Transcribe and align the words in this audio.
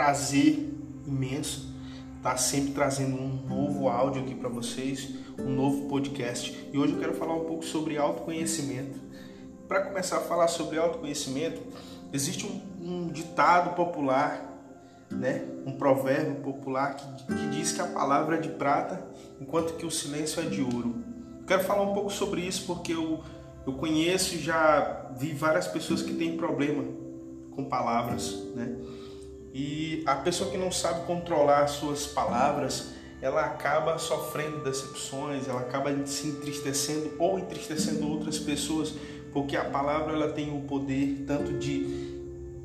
prazer 0.00 0.72
imenso 1.06 1.68
estar 2.16 2.38
sempre 2.38 2.72
trazendo 2.72 3.20
um 3.20 3.46
novo 3.46 3.86
áudio 3.86 4.22
aqui 4.22 4.34
para 4.34 4.48
vocês, 4.48 5.10
um 5.38 5.50
novo 5.50 5.88
podcast. 5.88 6.70
E 6.72 6.78
hoje 6.78 6.94
eu 6.94 6.98
quero 6.98 7.12
falar 7.12 7.34
um 7.34 7.44
pouco 7.44 7.62
sobre 7.62 7.98
autoconhecimento. 7.98 8.98
Para 9.68 9.82
começar 9.82 10.16
a 10.16 10.20
falar 10.20 10.48
sobre 10.48 10.78
autoconhecimento, 10.78 11.60
existe 12.14 12.46
um, 12.46 12.62
um 12.80 13.08
ditado 13.08 13.76
popular, 13.76 14.42
né? 15.10 15.44
um 15.66 15.72
provérbio 15.72 16.36
popular 16.36 16.96
que, 16.96 17.26
que 17.26 17.48
diz 17.48 17.72
que 17.72 17.82
a 17.82 17.86
palavra 17.86 18.36
é 18.36 18.40
de 18.40 18.48
prata, 18.48 19.06
enquanto 19.38 19.76
que 19.76 19.84
o 19.84 19.90
silêncio 19.90 20.42
é 20.42 20.46
de 20.46 20.62
ouro. 20.62 20.94
Quero 21.46 21.62
falar 21.62 21.82
um 21.82 21.92
pouco 21.92 22.08
sobre 22.08 22.40
isso 22.40 22.64
porque 22.66 22.94
eu, 22.94 23.22
eu 23.66 23.74
conheço 23.74 24.34
e 24.34 24.38
já 24.38 25.10
vi 25.18 25.34
várias 25.34 25.68
pessoas 25.68 26.00
que 26.00 26.14
têm 26.14 26.38
problema 26.38 26.84
com 27.54 27.64
palavras, 27.64 28.32
né? 28.54 28.78
E 29.52 30.02
a 30.06 30.14
pessoa 30.16 30.50
que 30.50 30.56
não 30.56 30.70
sabe 30.70 31.06
controlar 31.06 31.64
as 31.64 31.72
suas 31.72 32.06
palavras, 32.06 32.92
ela 33.20 33.44
acaba 33.44 33.98
sofrendo 33.98 34.62
decepções, 34.62 35.48
ela 35.48 35.60
acaba 35.60 35.90
se 36.06 36.28
entristecendo 36.28 37.12
ou 37.18 37.38
entristecendo 37.38 38.08
outras 38.08 38.38
pessoas, 38.38 38.94
porque 39.32 39.56
a 39.56 39.64
palavra 39.64 40.14
ela 40.14 40.32
tem 40.32 40.56
o 40.56 40.62
poder 40.62 41.24
tanto 41.26 41.52
de 41.54 42.10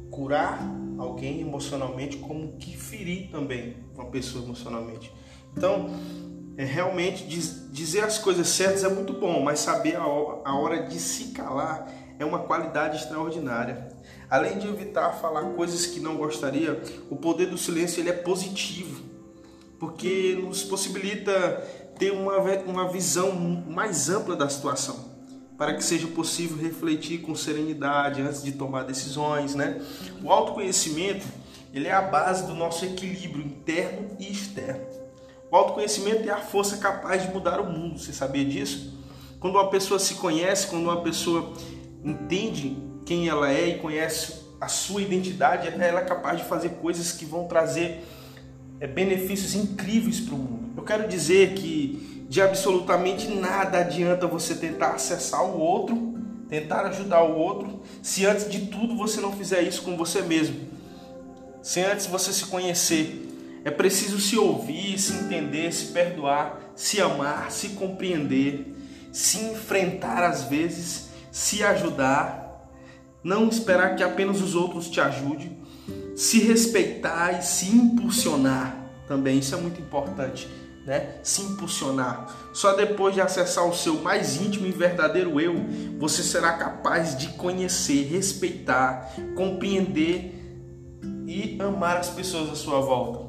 curar 0.10 0.60
alguém 0.98 1.42
emocionalmente 1.42 2.18
como 2.18 2.54
que 2.54 2.78
ferir 2.78 3.30
também 3.30 3.76
uma 3.94 4.06
pessoa 4.06 4.44
emocionalmente. 4.44 5.12
Então, 5.56 5.90
é, 6.58 6.64
realmente 6.64 7.26
diz, 7.28 7.70
dizer 7.72 8.02
as 8.04 8.18
coisas 8.18 8.48
certas 8.48 8.84
é 8.84 8.90
muito 8.90 9.14
bom, 9.14 9.42
mas 9.44 9.60
saber 9.60 9.98
a, 9.98 10.04
a 10.04 10.58
hora 10.58 10.88
de 10.88 11.00
se 11.00 11.32
calar 11.32 11.92
é 12.18 12.24
uma 12.24 12.40
qualidade 12.40 12.98
extraordinária. 12.98 13.90
Além 14.30 14.58
de 14.58 14.68
evitar 14.68 15.12
falar 15.14 15.44
coisas 15.54 15.86
que 15.86 16.00
não 16.00 16.18
gostaria, 16.18 16.82
o 17.10 17.16
poder 17.16 17.48
do 17.48 17.58
silêncio 17.58 18.02
ele 18.02 18.10
é 18.10 18.14
positivo, 18.14 19.04
porque 19.80 20.38
nos 20.42 20.64
possibilita 20.64 21.32
ter 21.98 22.12
uma, 22.12 22.38
uma 22.66 22.92
visão 22.92 23.34
mais 23.34 24.10
ampla 24.10 24.36
da 24.36 24.50
situação, 24.50 25.14
para 25.58 25.74
que 25.74 25.84
seja 25.84 26.08
possível 26.08 26.58
refletir 26.58 27.22
com 27.22 27.36
serenidade 27.36 28.22
antes 28.22 28.44
de 28.44 28.52
tomar 28.52 28.84
decisões, 28.84 29.56
né? 29.56 29.82
O 30.24 30.32
autoconhecimento 30.32 31.26
ele 31.74 31.88
é 31.88 31.92
a 31.92 32.02
base 32.02 32.48
do 32.48 32.54
nosso 32.54 32.86
equilíbrio 32.86 33.46
interno 33.46 34.16
e 34.18 34.32
externo. 34.32 34.86
O 35.52 35.56
autoconhecimento 35.56 36.28
é 36.28 36.32
a 36.32 36.38
força 36.38 36.78
capaz 36.78 37.22
de 37.22 37.32
mudar 37.34 37.60
o 37.60 37.70
mundo. 37.70 38.00
Você 38.00 38.14
sabia 38.14 38.46
disso? 38.46 38.98
Quando 39.40 39.56
uma 39.56 39.70
pessoa 39.70 40.00
se 40.00 40.16
conhece, 40.16 40.68
quando 40.68 40.84
uma 40.84 41.02
pessoa 41.02 41.54
entende 42.06 42.78
quem 43.06 43.28
ela 43.28 43.52
é 43.52 43.70
e 43.70 43.80
conhece 43.80 44.46
a 44.62 44.68
sua 44.68 45.02
identidade, 45.02 45.68
ela 45.68 46.00
é 46.00 46.06
capaz 46.06 46.38
de 46.38 46.46
fazer 46.46 46.70
coisas 46.82 47.12
que 47.12 47.26
vão 47.26 47.48
trazer 47.48 48.04
é, 48.80 48.88
benefícios 48.88 49.56
incríveis 49.56 50.20
para 50.20 50.36
o 50.36 50.38
mundo. 50.38 50.74
Eu 50.78 50.84
quero 50.84 51.08
dizer 51.08 51.54
que 51.54 52.26
de 52.30 52.42
absolutamente 52.42 53.28
nada 53.28 53.80
adianta 53.80 54.28
você 54.28 54.56
tentar 54.56 54.92
acessar 54.92 55.44
o 55.44 55.60
outro, 55.60 56.16
tentar 56.50 56.86
ajudar 56.86 57.24
o 57.24 57.38
outro, 57.38 57.82
se 58.02 58.26
antes 58.26 58.50
de 58.50 58.68
tudo 58.68 58.96
você 58.96 59.20
não 59.22 59.32
fizer 59.32 59.62
isso 59.62 59.82
com 59.82 59.98
você 59.98 60.22
mesmo. 60.22 60.56
Se 61.62 61.82
antes 61.82 62.06
você 62.06 62.32
se 62.32 62.46
conhecer, 62.46 63.26
é 63.64 63.72
preciso 63.72 64.20
se 64.20 64.38
ouvir, 64.38 65.00
se 65.00 65.14
entender, 65.14 65.72
se 65.74 65.88
perdoar, 65.88 66.60
se 66.76 67.02
amar, 67.02 67.52
se 67.52 67.70
compreender, 67.70 68.76
se 69.12 69.40
enfrentar 69.40 70.24
às 70.24 70.44
vezes, 70.44 71.05
se 71.36 71.62
ajudar, 71.66 72.72
não 73.22 73.50
esperar 73.50 73.98
que 73.98 74.02
apenas 74.02 74.40
os 74.40 74.56
outros 74.56 74.90
te 74.90 75.02
ajudem, 75.02 75.60
se 76.16 76.40
respeitar 76.40 77.38
e 77.38 77.44
se 77.44 77.76
impulsionar 77.76 78.74
também, 79.06 79.40
isso 79.40 79.54
é 79.54 79.58
muito 79.58 79.82
importante, 79.82 80.48
né? 80.86 81.18
Se 81.24 81.42
impulsionar. 81.42 82.34
Só 82.54 82.72
depois 82.78 83.14
de 83.16 83.20
acessar 83.20 83.68
o 83.68 83.76
seu 83.76 84.02
mais 84.02 84.38
íntimo 84.38 84.66
e 84.66 84.72
verdadeiro 84.72 85.38
eu, 85.42 85.56
você 86.00 86.24
será 86.24 86.54
capaz 86.54 87.18
de 87.18 87.28
conhecer, 87.34 88.04
respeitar, 88.04 89.14
compreender 89.36 90.42
e 91.28 91.58
amar 91.62 91.98
as 91.98 92.08
pessoas 92.08 92.50
à 92.50 92.56
sua 92.56 92.80
volta. 92.80 93.26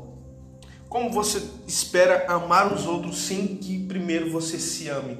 Como 0.89 1.11
você 1.11 1.43
espera 1.66 2.25
amar 2.28 2.72
os 2.72 2.87
outros 2.87 3.19
sem 3.19 3.56
que 3.56 3.84
primeiro 3.84 4.31
você 4.31 4.61
se 4.61 4.89
ame? 4.89 5.19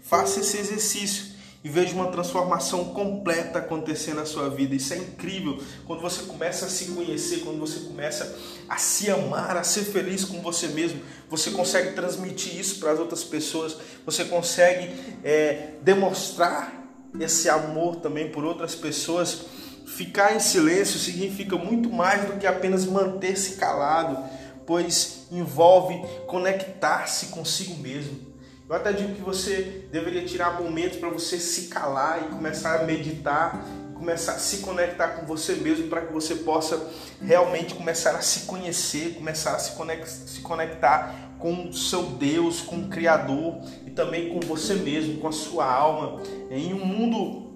Faça 0.00 0.38
esse 0.38 0.56
exercício 0.56 1.36
e 1.62 1.68
veja 1.68 1.94
uma 1.94 2.08
transformação 2.08 2.86
completa 2.86 3.58
acontecer 3.58 4.14
na 4.14 4.24
sua 4.24 4.48
vida. 4.48 4.74
Isso 4.74 4.94
é 4.94 4.98
incrível. 4.98 5.60
Quando 5.86 6.00
você 6.00 6.22
começa 6.22 6.66
a 6.66 6.68
se 6.68 6.86
conhecer, 6.86 7.40
quando 7.40 7.58
você 7.58 7.80
começa 7.80 8.36
a 8.68 8.76
se 8.76 9.10
amar, 9.10 9.56
a 9.56 9.64
ser 9.64 9.84
feliz 9.84 10.24
com 10.24 10.40
você 10.40 10.68
mesmo, 10.68 11.00
você 11.28 11.50
consegue 11.50 11.92
transmitir 11.92 12.58
isso 12.58 12.78
para 12.78 12.92
as 12.92 12.98
outras 12.98 13.24
pessoas, 13.24 13.76
você 14.06 14.24
consegue 14.24 14.94
é, 15.24 15.70
demonstrar 15.82 16.72
esse 17.18 17.48
amor 17.48 17.96
também 17.96 18.30
por 18.30 18.44
outras 18.44 18.74
pessoas. 18.74 19.42
Ficar 19.86 20.36
em 20.36 20.40
silêncio 20.40 20.98
significa 20.98 21.56
muito 21.56 21.90
mais 21.90 22.24
do 22.26 22.38
que 22.38 22.46
apenas 22.46 22.84
manter-se 22.84 23.56
calado 23.56 24.38
pois 24.68 25.26
envolve 25.32 25.98
conectar-se 26.26 27.28
consigo 27.28 27.74
mesmo. 27.78 28.27
Eu 28.68 28.76
até 28.76 28.92
digo 28.92 29.14
que 29.14 29.22
você 29.22 29.88
deveria 29.90 30.26
tirar 30.26 30.60
momentos 30.60 30.98
para 30.98 31.08
você 31.08 31.38
se 31.38 31.68
calar 31.68 32.22
e 32.22 32.34
começar 32.34 32.78
a 32.78 32.84
meditar, 32.84 33.64
começar 33.94 34.32
a 34.32 34.38
se 34.38 34.58
conectar 34.58 35.08
com 35.08 35.24
você 35.24 35.54
mesmo 35.54 35.88
para 35.88 36.02
que 36.02 36.12
você 36.12 36.34
possa 36.34 36.78
realmente 37.18 37.74
começar 37.74 38.10
a 38.10 38.20
se 38.20 38.40
conhecer, 38.40 39.14
começar 39.14 39.54
a 39.54 39.58
se 39.58 40.42
conectar, 40.42 41.14
com 41.38 41.68
o 41.68 41.72
seu 41.72 42.02
Deus, 42.02 42.60
com 42.60 42.76
o 42.76 42.88
Criador 42.88 43.58
e 43.86 43.90
também 43.90 44.34
com 44.34 44.40
você 44.40 44.74
mesmo, 44.74 45.18
com 45.18 45.28
a 45.28 45.32
sua 45.32 45.64
alma. 45.64 46.20
Em 46.50 46.74
um 46.74 46.84
mundo 46.84 47.48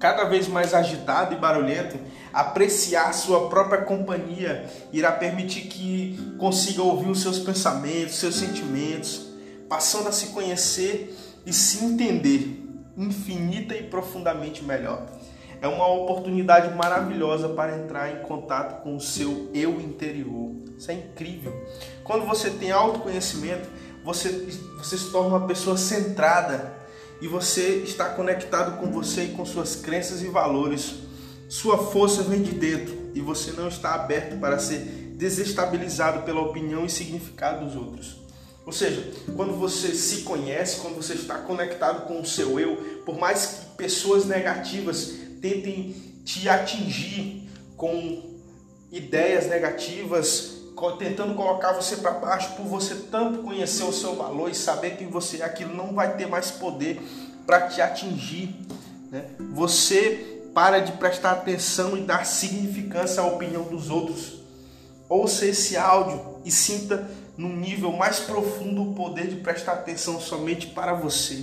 cada 0.00 0.24
vez 0.24 0.48
mais 0.48 0.74
agitado 0.74 1.32
e 1.32 1.38
barulhento, 1.38 1.96
apreciar 2.32 3.12
sua 3.12 3.48
própria 3.48 3.82
companhia 3.82 4.68
irá 4.92 5.12
permitir 5.12 5.68
que 5.68 6.34
consiga 6.38 6.82
ouvir 6.82 7.08
os 7.08 7.22
seus 7.22 7.38
pensamentos, 7.38 8.16
seus 8.16 8.34
sentimentos, 8.34 9.29
passando 9.70 10.08
a 10.08 10.12
se 10.12 10.26
conhecer 10.26 11.16
e 11.46 11.52
se 11.52 11.84
entender 11.84 12.60
infinita 12.96 13.76
e 13.76 13.84
profundamente 13.84 14.64
melhor. 14.64 15.06
É 15.62 15.68
uma 15.68 15.86
oportunidade 15.86 16.74
maravilhosa 16.74 17.50
para 17.50 17.78
entrar 17.78 18.10
em 18.10 18.22
contato 18.24 18.82
com 18.82 18.96
o 18.96 19.00
seu 19.00 19.48
eu 19.54 19.80
interior. 19.80 20.56
Isso 20.76 20.90
é 20.90 20.94
incrível. 20.94 21.54
Quando 22.02 22.26
você 22.26 22.50
tem 22.50 22.72
autoconhecimento, 22.72 23.68
você, 24.04 24.30
você 24.76 24.98
se 24.98 25.12
torna 25.12 25.36
uma 25.36 25.46
pessoa 25.46 25.76
centrada 25.76 26.74
e 27.20 27.28
você 27.28 27.76
está 27.84 28.08
conectado 28.08 28.80
com 28.80 28.90
você 28.90 29.26
e 29.26 29.28
com 29.28 29.44
suas 29.44 29.76
crenças 29.76 30.20
e 30.20 30.26
valores. 30.26 30.94
Sua 31.48 31.78
força 31.78 32.24
vem 32.24 32.42
de 32.42 32.52
dentro 32.52 33.12
e 33.14 33.20
você 33.20 33.52
não 33.52 33.68
está 33.68 33.94
aberto 33.94 34.40
para 34.40 34.58
ser 34.58 34.78
desestabilizado 35.16 36.22
pela 36.22 36.40
opinião 36.40 36.84
e 36.84 36.90
significado 36.90 37.64
dos 37.64 37.76
outros. 37.76 38.19
Ou 38.70 38.72
seja, 38.72 39.04
quando 39.34 39.52
você 39.54 39.92
se 39.92 40.18
conhece, 40.18 40.80
quando 40.80 40.94
você 40.94 41.14
está 41.14 41.38
conectado 41.38 42.06
com 42.06 42.20
o 42.20 42.24
seu 42.24 42.60
eu, 42.60 42.76
por 43.04 43.18
mais 43.18 43.46
que 43.46 43.76
pessoas 43.76 44.26
negativas 44.26 45.14
tentem 45.42 45.96
te 46.24 46.48
atingir 46.48 47.50
com 47.76 48.38
ideias 48.92 49.48
negativas, 49.48 50.52
tentando 51.00 51.34
colocar 51.34 51.72
você 51.72 51.96
para 51.96 52.12
baixo 52.12 52.54
por 52.54 52.64
você 52.64 52.94
tanto 53.10 53.42
conhecer 53.42 53.82
o 53.82 53.92
seu 53.92 54.14
valor 54.14 54.48
e 54.48 54.54
saber 54.54 54.96
que 54.96 55.04
você 55.04 55.42
aquilo 55.42 55.74
não 55.74 55.92
vai 55.92 56.16
ter 56.16 56.26
mais 56.26 56.52
poder 56.52 57.02
para 57.44 57.62
te 57.62 57.82
atingir. 57.82 58.54
Né? 59.10 59.24
Você 59.52 60.44
para 60.54 60.78
de 60.78 60.92
prestar 60.92 61.32
atenção 61.32 61.96
e 61.96 62.02
dar 62.02 62.24
significância 62.24 63.20
à 63.20 63.26
opinião 63.26 63.64
dos 63.64 63.90
outros. 63.90 64.38
Ouça 65.08 65.44
esse 65.44 65.76
áudio 65.76 66.36
e 66.44 66.52
sinta 66.52 67.10
num 67.40 67.56
nível 67.56 67.90
mais 67.90 68.20
profundo 68.20 68.82
o 68.82 68.94
poder 68.94 69.28
de 69.28 69.36
prestar 69.36 69.72
atenção 69.72 70.20
somente 70.20 70.66
para 70.66 70.92
você, 70.92 71.42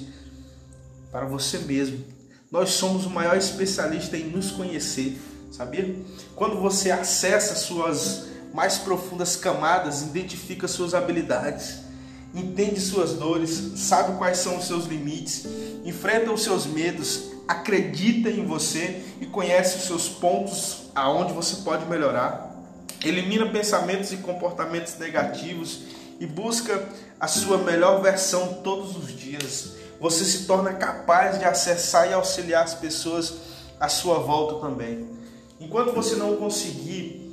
para 1.11 1.25
você 1.25 1.57
mesmo. 1.57 2.05
Nós 2.51 2.69
somos 2.69 3.07
o 3.07 3.09
maior 3.09 3.35
especialista 3.35 4.15
em 4.15 4.25
nos 4.25 4.51
conhecer, 4.51 5.19
sabia? 5.51 5.95
Quando 6.35 6.61
você 6.61 6.91
acessa 6.91 7.55
suas 7.55 8.27
mais 8.53 8.77
profundas 8.77 9.35
camadas, 9.35 10.03
identifica 10.03 10.67
suas 10.67 10.93
habilidades, 10.93 11.79
entende 12.31 12.79
suas 12.79 13.13
dores, 13.13 13.49
sabe 13.77 14.19
quais 14.19 14.37
são 14.37 14.57
os 14.57 14.67
seus 14.67 14.85
limites, 14.85 15.47
enfrenta 15.83 16.31
os 16.31 16.43
seus 16.43 16.67
medos, 16.67 17.31
acredita 17.47 18.29
em 18.29 18.45
você 18.45 19.01
e 19.19 19.25
conhece 19.25 19.77
os 19.77 19.85
seus 19.85 20.07
pontos 20.07 20.91
aonde 20.93 21.33
você 21.33 21.63
pode 21.63 21.87
melhorar. 21.87 22.46
Elimina 23.03 23.47
pensamentos 23.49 24.11
e 24.11 24.17
comportamentos 24.17 24.97
negativos 24.97 25.81
e 26.19 26.25
busca 26.25 26.87
a 27.19 27.27
sua 27.27 27.57
melhor 27.59 28.01
versão 28.01 28.61
todos 28.63 28.95
os 28.97 29.15
dias. 29.15 29.75
Você 29.99 30.23
se 30.23 30.45
torna 30.45 30.73
capaz 30.73 31.39
de 31.39 31.45
acessar 31.45 32.09
e 32.09 32.13
auxiliar 32.13 32.63
as 32.63 32.75
pessoas 32.75 33.33
à 33.79 33.87
sua 33.89 34.19
volta 34.19 34.67
também. 34.67 35.07
Enquanto 35.59 35.93
você 35.93 36.15
não 36.15 36.35
conseguir 36.35 37.27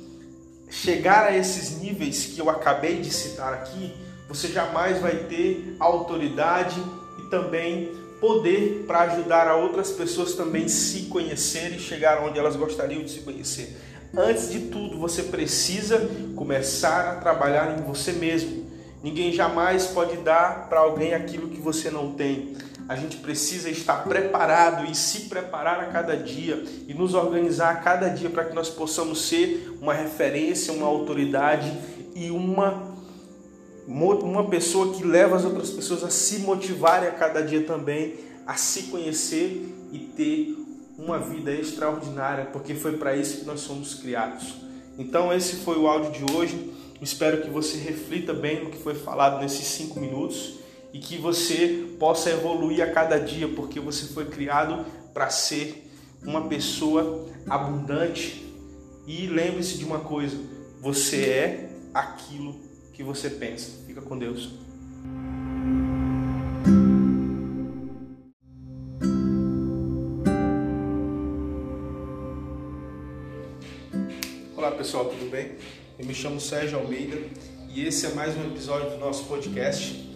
chegar 0.69 1.27
a 1.27 1.37
esses 1.37 1.79
níveis 1.79 2.25
que 2.27 2.39
eu 2.39 2.49
acabei 2.49 3.01
de 3.01 3.11
citar 3.11 3.53
aqui, 3.53 3.93
você 4.27 4.47
jamais 4.47 4.99
vai 4.99 5.15
ter 5.25 5.75
autoridade 5.79 6.81
e 7.19 7.29
também 7.29 7.91
poder 8.19 8.83
para 8.87 9.01
ajudar 9.01 9.47
a 9.47 9.55
outras 9.55 9.91
pessoas 9.91 10.33
também 10.33 10.67
se 10.67 11.03
conhecerem 11.03 11.77
e 11.77 11.79
chegar 11.79 12.23
onde 12.23 12.39
elas 12.39 12.55
gostariam 12.55 13.03
de 13.03 13.11
se 13.11 13.19
conhecer. 13.19 13.77
Antes 14.17 14.49
de 14.49 14.59
tudo, 14.61 14.97
você 14.97 15.23
precisa 15.23 16.09
começar 16.35 17.11
a 17.11 17.15
trabalhar 17.15 17.77
em 17.77 17.83
você 17.83 18.13
mesmo. 18.13 18.65
Ninguém 19.03 19.31
jamais 19.33 19.87
pode 19.87 20.17
dar 20.17 20.69
para 20.69 20.79
alguém 20.79 21.13
aquilo 21.13 21.49
que 21.49 21.59
você 21.59 21.91
não 21.91 22.13
tem. 22.13 22.55
A 22.87 22.95
gente 22.95 23.17
precisa 23.17 23.69
estar 23.69 24.03
preparado 24.03 24.89
e 24.89 24.95
se 24.95 25.21
preparar 25.21 25.81
a 25.81 25.87
cada 25.87 26.15
dia 26.15 26.63
e 26.87 26.93
nos 26.93 27.13
organizar 27.13 27.71
a 27.71 27.75
cada 27.75 28.07
dia 28.07 28.29
para 28.29 28.45
que 28.45 28.55
nós 28.55 28.69
possamos 28.69 29.27
ser 29.27 29.75
uma 29.81 29.93
referência, 29.93 30.73
uma 30.73 30.87
autoridade 30.87 31.71
e 32.15 32.31
uma 32.31 32.95
uma 33.87 34.45
pessoa 34.45 34.95
que 34.95 35.03
leva 35.03 35.35
as 35.35 35.45
outras 35.45 35.69
pessoas 35.69 36.03
a 36.03 36.09
se 36.09 36.39
motivarem 36.39 37.07
a 37.07 37.11
cada 37.11 37.43
dia 37.43 37.61
também, 37.65 38.15
a 38.47 38.55
se 38.55 38.83
conhecer 38.83 39.71
e 39.91 39.99
ter 39.99 40.64
uma 40.97 41.19
vida 41.19 41.51
extraordinária, 41.51 42.45
porque 42.45 42.73
foi 42.73 42.97
para 42.97 43.15
isso 43.15 43.39
que 43.39 43.45
nós 43.45 43.61
somos 43.61 43.95
criados. 43.95 44.55
Então 44.97 45.33
esse 45.33 45.57
foi 45.57 45.77
o 45.77 45.87
áudio 45.87 46.11
de 46.11 46.33
hoje. 46.33 46.73
Espero 47.01 47.41
que 47.41 47.49
você 47.49 47.77
reflita 47.77 48.33
bem 48.33 48.63
no 48.63 48.69
que 48.69 48.77
foi 48.77 48.95
falado 48.95 49.41
nesses 49.41 49.67
cinco 49.67 49.99
minutos 49.99 50.55
e 50.93 50.99
que 50.99 51.17
você 51.17 51.89
possa 51.99 52.29
evoluir 52.29 52.81
a 52.81 52.91
cada 52.91 53.19
dia, 53.19 53.47
porque 53.49 53.79
você 53.79 54.05
foi 54.13 54.25
criado 54.25 54.85
para 55.13 55.29
ser 55.29 55.91
uma 56.23 56.47
pessoa 56.47 57.27
abundante. 57.49 58.45
E 59.05 59.27
lembre-se 59.27 59.77
de 59.77 59.83
uma 59.83 59.99
coisa: 59.99 60.37
você 60.81 61.25
é 61.25 61.69
aquilo 61.93 62.55
que 62.93 63.03
você 63.03 63.29
pensa. 63.29 63.71
Fica 63.85 64.01
com 64.01 64.17
Deus. 64.17 64.51
Pessoal, 74.85 75.05
tudo 75.05 75.31
bem? 75.31 75.53
Eu 75.97 76.05
me 76.05 76.13
chamo 76.13 76.39
Sérgio 76.39 76.77
Almeida 76.77 77.17
e 77.73 77.87
esse 77.87 78.05
é 78.05 78.09
mais 78.09 78.37
um 78.37 78.45
episódio 78.45 78.91
do 78.91 78.97
nosso 78.97 79.23
podcast. 79.23 80.07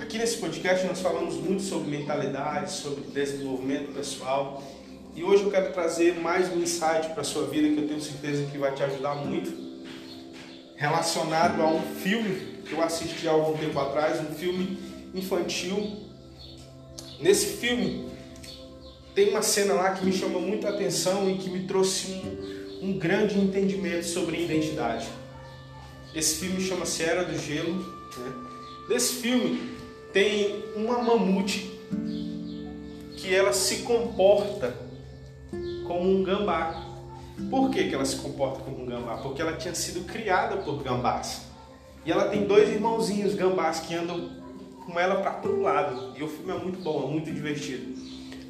Aqui 0.00 0.18
nesse 0.18 0.36
podcast 0.36 0.86
nós 0.86 1.00
falamos 1.00 1.34
muito 1.34 1.64
sobre 1.64 1.90
mentalidade, 1.90 2.70
sobre 2.70 3.02
desenvolvimento 3.10 3.92
pessoal 3.92 4.62
e 5.16 5.24
hoje 5.24 5.42
eu 5.42 5.50
quero 5.50 5.72
trazer 5.72 6.14
mais 6.20 6.48
um 6.52 6.62
insight 6.62 7.08
para 7.08 7.22
a 7.22 7.24
sua 7.24 7.44
vida 7.48 7.74
que 7.74 7.82
eu 7.82 7.88
tenho 7.88 8.00
certeza 8.00 8.48
que 8.52 8.56
vai 8.56 8.72
te 8.72 8.84
ajudar 8.84 9.16
muito 9.16 9.52
relacionado 10.76 11.60
a 11.60 11.66
um 11.66 11.82
filme 11.82 12.62
que 12.64 12.72
eu 12.72 12.80
assisti 12.80 13.26
há 13.26 13.32
algum 13.32 13.58
tempo 13.58 13.80
atrás, 13.80 14.20
um 14.20 14.32
filme 14.32 14.78
infantil. 15.12 16.06
Nesse 17.18 17.46
filme 17.56 18.12
tem 19.12 19.30
uma 19.30 19.42
cena 19.42 19.74
lá 19.74 19.90
que 19.90 20.04
me 20.04 20.12
chamou 20.12 20.40
muito 20.40 20.68
a 20.68 20.70
atenção 20.70 21.28
e 21.28 21.36
que 21.38 21.50
me 21.50 21.66
trouxe 21.66 22.12
um, 22.12 22.51
um 22.82 22.98
grande 22.98 23.38
entendimento 23.38 24.04
sobre 24.04 24.42
identidade. 24.42 25.08
Esse 26.12 26.40
filme 26.40 26.60
chama-se 26.60 27.04
Era 27.04 27.24
do 27.24 27.38
Gelo. 27.38 27.74
Né? 27.74 28.32
Nesse 28.88 29.14
filme 29.14 29.76
tem 30.12 30.64
uma 30.74 30.98
mamute 30.98 31.70
que 33.16 33.32
ela 33.32 33.52
se 33.52 33.82
comporta 33.82 34.74
como 35.86 36.10
um 36.10 36.24
gambá. 36.24 36.88
Por 37.48 37.70
que, 37.70 37.88
que 37.88 37.94
ela 37.94 38.04
se 38.04 38.16
comporta 38.16 38.60
como 38.60 38.82
um 38.82 38.86
gambá? 38.86 39.16
Porque 39.18 39.40
ela 39.40 39.52
tinha 39.52 39.74
sido 39.76 40.04
criada 40.04 40.56
por 40.56 40.82
gambás. 40.82 41.42
E 42.04 42.10
ela 42.10 42.24
tem 42.28 42.46
dois 42.46 42.68
irmãozinhos 42.68 43.34
gambás 43.34 43.78
que 43.78 43.94
andam 43.94 44.42
com 44.84 44.98
ela 44.98 45.20
para 45.20 45.34
todo 45.34 45.62
lado. 45.62 46.18
E 46.18 46.22
o 46.22 46.28
filme 46.28 46.50
é 46.50 46.58
muito 46.58 46.80
bom, 46.80 47.04
é 47.04 47.06
muito 47.06 47.30
divertido. 47.30 47.94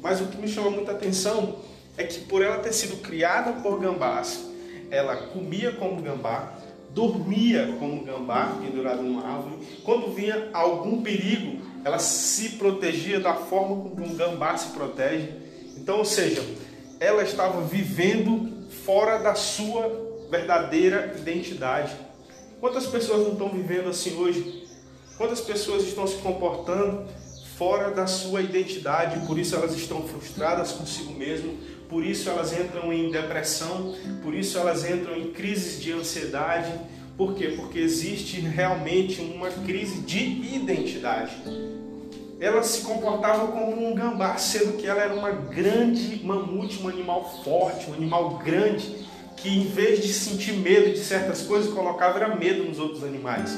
Mas 0.01 0.19
o 0.19 0.25
que 0.25 0.37
me 0.37 0.47
chama 0.47 0.71
muita 0.71 0.91
atenção 0.91 1.59
é 1.97 2.03
que 2.03 2.21
por 2.21 2.41
ela 2.41 2.57
ter 2.57 2.73
sido 2.73 3.01
criada 3.01 3.53
por 3.61 3.79
gambás, 3.79 4.45
ela 4.89 5.15
comia 5.15 5.71
como 5.71 6.01
gambá, 6.01 6.53
dormia 6.91 7.75
como 7.79 8.03
gambá, 8.03 8.57
pendurada 8.61 9.01
numa 9.01 9.25
árvore. 9.25 9.55
Quando 9.83 10.13
vinha 10.13 10.49
algum 10.53 11.01
perigo, 11.01 11.61
ela 11.83 11.99
se 11.99 12.49
protegia 12.51 13.19
da 13.19 13.33
forma 13.33 13.89
como 13.89 14.05
um 14.05 14.15
gambá 14.15 14.55
se 14.57 14.69
protege. 14.69 15.29
Então, 15.77 15.97
ou 15.97 16.05
seja, 16.05 16.43
ela 16.99 17.23
estava 17.23 17.61
vivendo 17.61 18.67
fora 18.85 19.17
da 19.17 19.35
sua 19.35 20.27
verdadeira 20.29 21.15
identidade. 21.17 21.93
Quantas 22.59 22.85
pessoas 22.85 23.23
não 23.23 23.33
estão 23.33 23.49
vivendo 23.49 23.89
assim 23.89 24.15
hoje? 24.15 24.63
Quantas 25.17 25.41
pessoas 25.41 25.83
estão 25.83 26.07
se 26.07 26.15
comportando 26.17 27.05
fora 27.57 27.91
da 27.91 28.07
sua 28.07 28.41
identidade, 28.41 29.25
por 29.27 29.37
isso 29.37 29.55
elas 29.55 29.75
estão 29.75 30.07
frustradas 30.07 30.71
consigo 30.71 31.13
mesmo, 31.13 31.57
por 31.93 32.03
isso 32.03 32.27
elas 32.27 32.51
entram 32.51 32.91
em 32.91 33.11
depressão, 33.11 33.93
por 34.23 34.33
isso 34.33 34.57
elas 34.57 34.83
entram 34.83 35.15
em 35.15 35.31
crises 35.31 35.79
de 35.79 35.91
ansiedade. 35.91 36.73
Por 37.15 37.35
quê? 37.35 37.49
Porque 37.55 37.77
existe 37.77 38.39
realmente 38.39 39.21
uma 39.21 39.51
crise 39.51 40.01
de 40.01 40.17
identidade. 40.55 41.37
Ela 42.39 42.63
se 42.63 42.81
comportava 42.81 43.47
como 43.49 43.87
um 43.87 43.93
gambá, 43.93 44.35
sendo 44.37 44.75
que 44.77 44.87
ela 44.87 45.03
era 45.03 45.13
uma 45.13 45.29
grande 45.29 46.19
mamute, 46.25 46.81
um 46.81 46.89
animal 46.89 47.41
forte, 47.43 47.87
um 47.91 47.93
animal 47.93 48.39
grande, 48.39 49.07
que 49.37 49.47
em 49.47 49.67
vez 49.67 50.01
de 50.01 50.11
sentir 50.11 50.53
medo 50.53 50.91
de 50.93 50.99
certas 50.99 51.43
coisas, 51.43 51.71
colocava 51.71 52.17
era 52.17 52.35
medo 52.35 52.63
nos 52.63 52.79
outros 52.79 53.03
animais. 53.03 53.55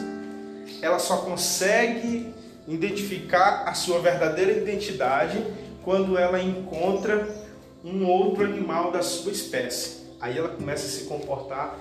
Ela 0.82 1.00
só 1.00 1.20
consegue 1.20 2.34
identificar 2.68 3.64
a 3.66 3.74
sua 3.74 4.00
verdadeira 4.00 4.52
identidade 4.52 5.42
quando 5.86 6.18
ela 6.18 6.42
encontra 6.42 7.45
um 7.86 8.06
outro 8.06 8.44
animal 8.44 8.92
da 8.92 9.02
sua 9.02 9.32
espécie. 9.32 10.06
Aí 10.20 10.38
ela 10.38 10.50
começa 10.50 10.86
a 10.86 10.90
se 10.90 11.06
comportar 11.06 11.78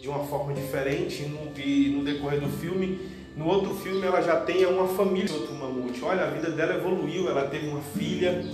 de 0.00 0.08
uma 0.08 0.24
forma 0.24 0.52
diferente 0.52 1.22
e 1.22 1.88
no 1.90 2.04
decorrer 2.04 2.40
do 2.40 2.48
filme 2.48 3.12
no 3.36 3.46
outro 3.46 3.74
filme 3.74 4.06
ela 4.06 4.20
já 4.20 4.40
tem 4.40 4.66
uma 4.66 4.88
família, 4.88 5.32
outro 5.32 5.54
mamute. 5.54 6.04
Olha, 6.04 6.24
a 6.24 6.30
vida 6.30 6.50
dela 6.50 6.74
evoluiu, 6.74 7.28
ela 7.28 7.48
teve 7.48 7.66
uma 7.66 7.80
filha. 7.80 8.44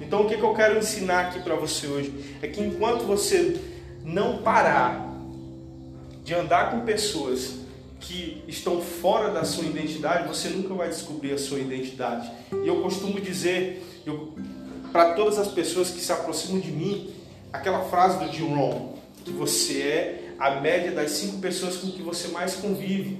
Então 0.00 0.22
o 0.22 0.28
que, 0.28 0.36
que 0.36 0.42
eu 0.42 0.54
quero 0.54 0.78
ensinar 0.78 1.28
aqui 1.28 1.40
para 1.40 1.54
você 1.54 1.86
hoje 1.86 2.12
é 2.42 2.48
que 2.48 2.60
enquanto 2.60 3.04
você 3.04 3.58
não 4.04 4.38
parar 4.38 5.04
de 6.22 6.34
andar 6.34 6.70
com 6.70 6.80
pessoas 6.80 7.60
que 7.98 8.44
estão 8.46 8.82
fora 8.82 9.30
da 9.30 9.42
sua 9.42 9.64
identidade, 9.64 10.28
você 10.28 10.50
nunca 10.50 10.74
vai 10.74 10.88
descobrir 10.88 11.32
a 11.32 11.38
sua 11.38 11.58
identidade. 11.58 12.30
E 12.62 12.68
eu 12.68 12.82
costumo 12.82 13.18
dizer 13.18 13.82
para 14.92 15.14
todas 15.14 15.38
as 15.38 15.48
pessoas 15.48 15.90
que 15.90 16.00
se 16.00 16.12
aproximam 16.12 16.60
de 16.60 16.70
mim, 16.70 17.14
aquela 17.52 17.84
frase 17.84 18.24
do 18.24 18.32
Jim 18.32 18.54
Rohn, 18.54 18.94
que 19.24 19.30
você 19.30 19.82
é 19.82 20.34
a 20.38 20.60
média 20.60 20.92
das 20.92 21.12
cinco 21.12 21.38
pessoas 21.38 21.76
com 21.76 21.90
que 21.90 22.02
você 22.02 22.28
mais 22.28 22.54
convive. 22.54 23.18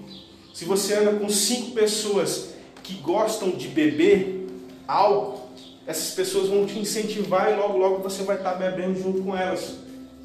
Se 0.53 0.65
você 0.65 0.95
anda 0.95 1.13
com 1.19 1.29
cinco 1.29 1.73
pessoas 1.73 2.51
que 2.83 2.95
gostam 2.95 3.51
de 3.51 3.69
beber 3.69 4.47
álcool, 4.87 5.47
essas 5.87 6.15
pessoas 6.15 6.49
vão 6.49 6.67
te 6.67 6.79
incentivar 6.79 7.53
e 7.53 7.57
logo 7.57 7.79
logo 7.79 8.03
você 8.03 8.23
vai 8.23 8.37
estar 8.37 8.55
bebendo 8.55 9.01
junto 9.01 9.23
com 9.23 9.37
elas. 9.37 9.77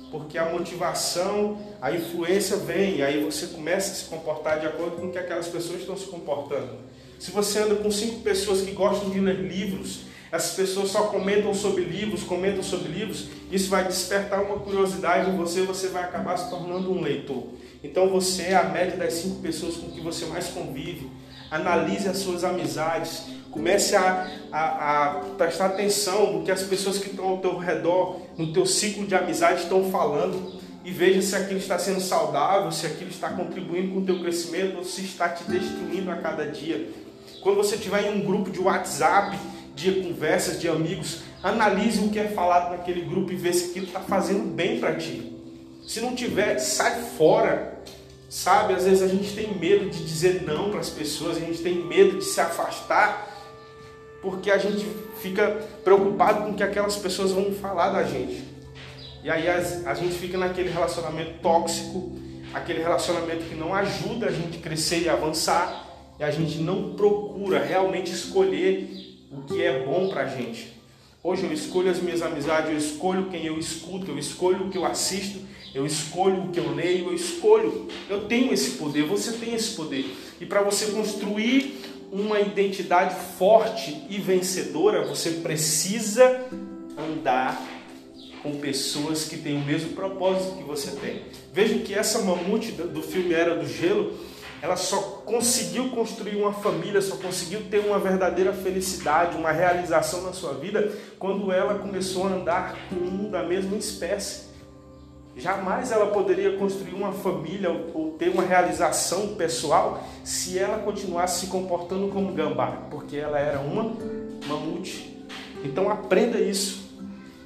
Porque 0.09 0.37
a 0.37 0.45
motivação, 0.45 1.57
a 1.81 1.91
influência 1.91 2.57
vem 2.57 2.97
e 2.97 3.03
aí 3.03 3.23
você 3.23 3.47
começa 3.47 3.91
a 3.91 3.95
se 3.95 4.05
comportar 4.05 4.59
de 4.59 4.65
acordo 4.65 4.97
com 4.97 5.07
o 5.07 5.11
que 5.11 5.17
aquelas 5.17 5.47
pessoas 5.47 5.81
estão 5.81 5.95
se 5.95 6.05
comportando. 6.07 6.75
Se 7.19 7.31
você 7.31 7.59
anda 7.59 7.75
com 7.75 7.91
cinco 7.91 8.21
pessoas 8.21 8.61
que 8.61 8.71
gostam 8.71 9.09
de 9.09 9.19
ler 9.19 9.35
livros, 9.35 10.01
essas 10.31 10.55
pessoas 10.55 10.89
só 10.89 11.07
comentam 11.07 11.53
sobre 11.53 11.83
livros, 11.83 12.23
comentam 12.23 12.63
sobre 12.63 12.87
livros, 12.89 13.27
isso 13.51 13.69
vai 13.69 13.85
despertar 13.85 14.41
uma 14.41 14.59
curiosidade 14.59 15.29
em 15.29 15.35
você, 15.35 15.63
você 15.63 15.89
vai 15.89 16.03
acabar 16.03 16.37
se 16.37 16.49
tornando 16.49 16.89
um 16.89 17.01
leitor. 17.01 17.47
Então 17.83 18.07
você 18.07 18.43
é 18.43 18.55
a 18.55 18.63
média 18.63 18.95
das 18.95 19.13
cinco 19.13 19.41
pessoas 19.41 19.75
com 19.75 19.91
que 19.91 19.99
você 19.99 20.25
mais 20.27 20.47
convive. 20.47 21.11
Analise 21.49 22.07
as 22.07 22.17
suas 22.17 22.45
amizades. 22.45 23.23
Comece 23.51 23.93
a, 23.97 24.31
a, 24.49 25.05
a 25.05 25.09
prestar 25.37 25.65
atenção 25.65 26.31
no 26.31 26.45
que 26.45 26.51
as 26.51 26.63
pessoas 26.63 26.97
que 26.97 27.09
estão 27.09 27.27
ao 27.27 27.37
teu 27.39 27.57
redor, 27.57 28.21
no 28.37 28.53
teu 28.53 28.65
ciclo 28.65 29.05
de 29.05 29.13
amizade, 29.13 29.63
estão 29.63 29.91
falando. 29.91 30.61
E 30.85 30.91
veja 30.91 31.21
se 31.21 31.35
aquilo 31.35 31.59
está 31.59 31.77
sendo 31.77 31.99
saudável, 31.99 32.71
se 32.71 32.85
aquilo 32.85 33.09
está 33.09 33.29
contribuindo 33.29 33.93
com 33.93 33.99
o 33.99 34.05
teu 34.05 34.19
crescimento 34.21 34.77
ou 34.77 34.85
se 34.85 35.01
está 35.01 35.27
te 35.27 35.43
destruindo 35.43 36.09
a 36.09 36.15
cada 36.15 36.45
dia. 36.45 36.89
Quando 37.41 37.57
você 37.57 37.75
estiver 37.75 38.05
em 38.05 38.21
um 38.21 38.25
grupo 38.25 38.49
de 38.49 38.59
WhatsApp, 38.59 39.37
de 39.75 40.01
conversas 40.01 40.59
de 40.59 40.67
amigos, 40.67 41.21
analise 41.43 41.99
o 41.99 42.09
que 42.09 42.19
é 42.19 42.27
falado 42.27 42.71
naquele 42.71 43.01
grupo 43.01 43.31
e 43.31 43.35
veja 43.35 43.59
se 43.59 43.69
aquilo 43.71 43.87
está 43.87 43.99
fazendo 43.99 44.53
bem 44.53 44.79
para 44.79 44.95
ti. 44.95 45.31
Se 45.87 45.99
não 46.01 46.15
tiver, 46.15 46.59
sai 46.59 47.01
fora. 47.17 47.79
Sabe, 48.29 48.73
às 48.73 48.85
vezes 48.85 49.01
a 49.01 49.07
gente 49.07 49.35
tem 49.35 49.53
medo 49.57 49.89
de 49.89 50.05
dizer 50.05 50.43
não 50.43 50.69
para 50.69 50.79
as 50.79 50.89
pessoas, 50.89 51.35
a 51.35 51.39
gente 51.41 51.61
tem 51.61 51.75
medo 51.75 52.17
de 52.17 52.23
se 52.23 52.39
afastar, 52.39 53.27
porque 54.21 54.49
a 54.49 54.57
gente 54.57 54.85
fica 55.21 55.49
preocupado 55.83 56.43
com 56.43 56.51
o 56.51 56.53
que 56.53 56.63
aquelas 56.63 56.95
pessoas 56.95 57.31
vão 57.31 57.51
falar 57.51 57.89
da 57.89 58.03
gente. 58.03 58.45
E 59.21 59.29
aí 59.29 59.49
a 59.49 59.93
gente 59.93 60.13
fica 60.13 60.37
naquele 60.37 60.69
relacionamento 60.69 61.39
tóxico, 61.41 62.17
aquele 62.53 62.81
relacionamento 62.81 63.43
que 63.43 63.55
não 63.55 63.75
ajuda 63.75 64.27
a 64.27 64.31
gente 64.31 64.59
crescer 64.59 65.01
e 65.01 65.09
avançar, 65.09 65.87
e 66.17 66.23
a 66.23 66.31
gente 66.31 66.57
não 66.59 66.93
procura 66.93 67.59
realmente 67.59 68.13
escolher 68.13 69.10
o 69.31 69.41
que 69.43 69.61
é 69.61 69.83
bom 69.83 70.09
pra 70.09 70.27
gente. 70.27 70.73
Hoje 71.23 71.43
eu 71.43 71.53
escolho 71.53 71.89
as 71.89 72.01
minhas 72.01 72.21
amizades, 72.21 72.71
eu 72.71 72.77
escolho 72.77 73.29
quem 73.29 73.45
eu 73.45 73.57
escuto, 73.57 74.11
eu 74.11 74.17
escolho 74.17 74.65
o 74.65 74.69
que 74.69 74.77
eu 74.77 74.85
assisto, 74.85 75.39
eu 75.73 75.85
escolho 75.85 76.45
o 76.45 76.49
que 76.49 76.59
eu 76.59 76.73
leio, 76.73 77.07
eu 77.07 77.13
escolho. 77.13 77.87
Eu 78.09 78.25
tenho 78.25 78.51
esse 78.51 78.71
poder, 78.71 79.03
você 79.03 79.33
tem 79.33 79.53
esse 79.53 79.75
poder. 79.75 80.05
E 80.39 80.45
para 80.45 80.61
você 80.61 80.87
construir 80.87 81.79
uma 82.11 82.41
identidade 82.41 83.15
forte 83.37 84.05
e 84.09 84.17
vencedora, 84.17 85.05
você 85.05 85.31
precisa 85.31 86.43
andar 86.97 87.61
com 88.43 88.57
pessoas 88.57 89.25
que 89.25 89.37
têm 89.37 89.55
o 89.55 89.65
mesmo 89.65 89.91
propósito 89.91 90.57
que 90.57 90.63
você 90.63 90.91
tem. 90.91 91.21
Veja 91.53 91.77
que 91.79 91.93
essa 91.93 92.19
mamute 92.23 92.71
do 92.71 93.01
filme 93.01 93.33
Era 93.33 93.55
do 93.55 93.67
Gelo, 93.67 94.13
ela 94.61 94.75
só 94.75 94.97
conseguiu 95.25 95.89
construir 95.89 96.35
uma 96.35 96.53
família, 96.53 97.01
só 97.01 97.15
conseguiu 97.15 97.63
ter 97.69 97.79
uma 97.79 97.97
verdadeira 97.97 98.53
felicidade, 98.53 99.35
uma 99.35 99.51
realização 99.51 100.21
na 100.21 100.33
sua 100.33 100.53
vida 100.53 100.91
quando 101.17 101.51
ela 101.51 101.79
começou 101.79 102.27
a 102.27 102.29
andar 102.29 102.77
com 102.89 102.95
um 102.95 103.31
da 103.31 103.41
mesma 103.41 103.75
espécie. 103.75 104.51
Jamais 105.35 105.91
ela 105.91 106.07
poderia 106.07 106.57
construir 106.57 106.93
uma 106.93 107.11
família 107.11 107.71
ou 107.93 108.11
ter 108.19 108.29
uma 108.29 108.43
realização 108.43 109.35
pessoal 109.35 110.03
se 110.23 110.59
ela 110.59 110.79
continuasse 110.79 111.41
se 111.41 111.47
comportando 111.47 112.09
como 112.09 112.33
gambá, 112.33 112.83
porque 112.91 113.17
ela 113.17 113.39
era 113.39 113.59
uma 113.59 113.95
mamute. 114.45 115.25
Então 115.63 115.89
aprenda 115.89 116.39
isso. 116.39 116.81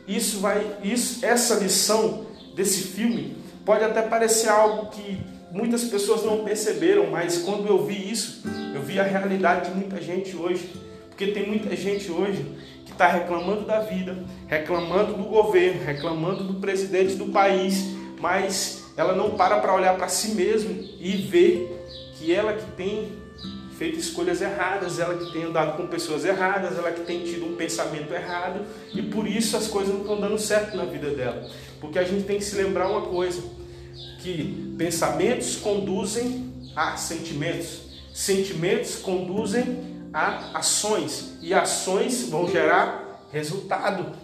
Isso 0.07 0.39
vai, 0.39 0.77
isso, 0.84 1.25
essa 1.25 1.55
lição 1.55 2.25
desse 2.55 2.81
filme 2.81 3.38
pode 3.63 3.84
até 3.84 4.01
parecer 4.01 4.50
algo 4.50 4.89
que 4.89 5.35
muitas 5.52 5.84
pessoas 5.86 6.24
não 6.24 6.44
perceberam, 6.44 7.10
mas 7.10 7.40
quando 7.40 7.68
eu 7.68 7.86
vi 7.86 8.12
isso, 8.12 8.44
eu 8.74 8.82
vi 8.82 9.00
a 9.00 9.04
realidade 9.04 9.70
de 9.70 9.78
muita 9.78 10.02
gente 10.02 10.36
hoje, 10.36 10.70
porque 11.10 11.28
tem 11.28 11.48
muita 11.48 11.75
gente 11.75 12.12
hoje 12.12 12.46
que 12.86 12.92
está 12.92 13.08
reclamando 13.08 13.66
da 13.66 13.80
vida, 13.80 14.18
reclamando 14.48 15.14
do 15.14 15.24
governo, 15.24 15.84
reclamando 15.84 16.44
do 16.44 16.56
presidente 16.56 17.16
do 17.16 17.28
país, 17.28 17.96
mas 18.20 18.86
ela 18.98 19.16
não 19.16 19.32
para 19.32 19.60
para 19.60 19.74
olhar 19.74 19.96
para 19.96 20.08
si 20.08 20.36
mesma 20.36 20.72
e 21.00 21.12
ver 21.30 21.72
que 22.18 22.34
ela 22.34 22.54
que 22.54 22.72
tem 22.72 23.12
feito 23.78 24.00
escolhas 24.00 24.42
erradas, 24.42 25.00
ela 25.00 25.16
que 25.16 25.32
tem 25.34 25.44
andado 25.44 25.75
com 25.75 25.88
pessoas 25.88 26.24
erradas, 26.24 26.78
ela 26.78 26.92
que 26.92 27.02
tem 27.02 27.24
tido 27.24 27.46
um 27.46 27.56
pensamento 27.56 28.14
errado 28.14 28.62
e 28.94 29.02
por 29.02 29.28
isso 29.28 29.58
as 29.58 29.68
coisas 29.68 29.94
não 29.94 30.02
estão 30.02 30.20
dando 30.20 30.38
certo 30.38 30.78
na 30.78 30.86
vida 30.86 31.10
dela. 31.10 31.48
Porque 31.80 32.00
a 32.00 32.04
gente 32.04 32.24
tem 32.24 32.38
que 32.38 32.44
se 32.44 32.56
lembrar 32.56 32.90
uma 32.90 33.02
coisa, 33.02 33.44
que 34.25 34.74
pensamentos 34.75 35.55
conduzem 35.58 36.51
a 36.75 36.98
sentimentos, 36.98 37.82
sentimentos 38.12 38.96
conduzem 38.96 40.10
a 40.12 40.58
ações 40.58 41.38
e 41.44 41.53
ações 41.53 42.27
vão 42.27 42.50
gerar 42.50 43.27
resultado. 43.32 44.15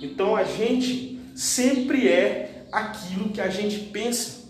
Então 0.00 0.36
a 0.36 0.44
gente 0.44 1.18
sempre 1.34 2.06
é 2.06 2.66
aquilo 2.70 3.30
que 3.30 3.40
a 3.40 3.48
gente 3.48 3.80
pensa. 3.86 4.46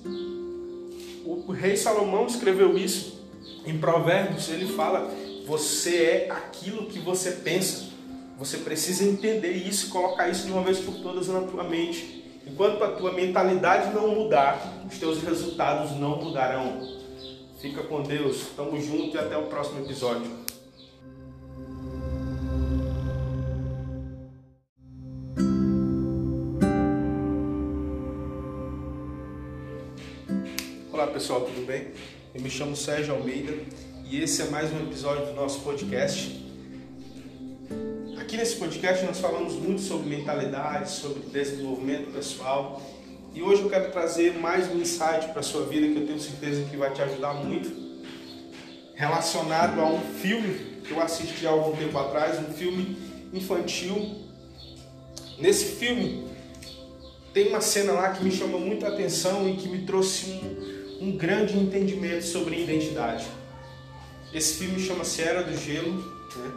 O 1.24 1.52
rei 1.52 1.74
Salomão 1.74 2.26
escreveu 2.26 2.76
isso 2.76 3.18
em 3.64 3.78
Provérbios, 3.78 4.50
ele 4.50 4.66
fala: 4.66 5.10
você 5.46 5.96
é 5.96 6.30
aquilo 6.30 6.86
que 6.86 6.98
você 6.98 7.30
pensa. 7.30 7.88
Você 8.38 8.58
precisa 8.58 9.04
entender 9.04 9.52
isso 9.52 9.86
e 9.86 9.88
colocar 9.90 10.28
isso 10.28 10.46
de 10.46 10.52
uma 10.52 10.62
vez 10.62 10.78
por 10.78 10.94
todas 10.96 11.28
na 11.28 11.40
tua 11.40 11.64
mente. 11.64 12.17
Enquanto 12.48 12.82
a 12.82 12.88
tua 12.88 13.12
mentalidade 13.12 13.94
não 13.94 14.08
mudar, 14.08 14.58
os 14.90 14.98
teus 14.98 15.22
resultados 15.22 15.92
não 15.92 16.16
mudarão. 16.16 16.80
Fica 17.60 17.82
com 17.82 18.02
Deus, 18.02 18.48
tamo 18.56 18.80
junto 18.80 19.16
e 19.16 19.20
até 19.20 19.36
o 19.36 19.46
próximo 19.46 19.84
episódio. 19.84 20.30
Olá 30.90 31.06
pessoal, 31.08 31.42
tudo 31.42 31.66
bem? 31.66 31.88
Eu 32.34 32.40
me 32.40 32.50
chamo 32.50 32.74
Sérgio 32.74 33.14
Almeida 33.14 33.52
e 34.04 34.22
esse 34.22 34.40
é 34.42 34.46
mais 34.46 34.72
um 34.72 34.78
episódio 34.78 35.26
do 35.26 35.34
nosso 35.34 35.60
podcast. 35.60 36.47
Nesse 38.38 38.54
podcast 38.54 39.04
nós 39.04 39.18
falamos 39.18 39.54
muito 39.54 39.80
sobre 39.80 40.08
mentalidade, 40.08 40.92
sobre 40.92 41.22
desenvolvimento 41.28 42.12
pessoal 42.12 42.80
e 43.34 43.42
hoje 43.42 43.62
eu 43.62 43.68
quero 43.68 43.90
trazer 43.90 44.38
mais 44.38 44.70
um 44.70 44.78
insight 44.78 45.26
para 45.32 45.40
a 45.40 45.42
sua 45.42 45.66
vida 45.66 45.88
que 45.88 45.96
eu 45.96 46.06
tenho 46.06 46.20
certeza 46.20 46.64
que 46.70 46.76
vai 46.76 46.92
te 46.92 47.02
ajudar 47.02 47.34
muito, 47.34 47.68
relacionado 48.94 49.80
a 49.80 49.86
um 49.86 49.98
filme 50.20 50.54
que 50.84 50.92
eu 50.92 51.02
assisti 51.02 51.48
há 51.48 51.50
algum 51.50 51.76
tempo 51.76 51.98
atrás, 51.98 52.38
um 52.38 52.52
filme 52.54 52.96
infantil. 53.32 54.22
Nesse 55.36 55.74
filme 55.74 56.28
tem 57.34 57.48
uma 57.48 57.60
cena 57.60 57.90
lá 57.90 58.12
que 58.12 58.22
me 58.22 58.30
chamou 58.30 58.60
muita 58.60 58.86
atenção 58.86 59.48
e 59.48 59.56
que 59.56 59.68
me 59.68 59.84
trouxe 59.84 60.30
um 60.30 60.78
um 61.00 61.16
grande 61.16 61.58
entendimento 61.58 62.24
sobre 62.24 62.62
identidade. 62.62 63.26
Esse 64.32 64.58
filme 64.58 64.78
chama-se 64.78 65.22
Era 65.22 65.42
do 65.42 65.56
Gelo. 65.56 65.92
Né? 66.36 66.52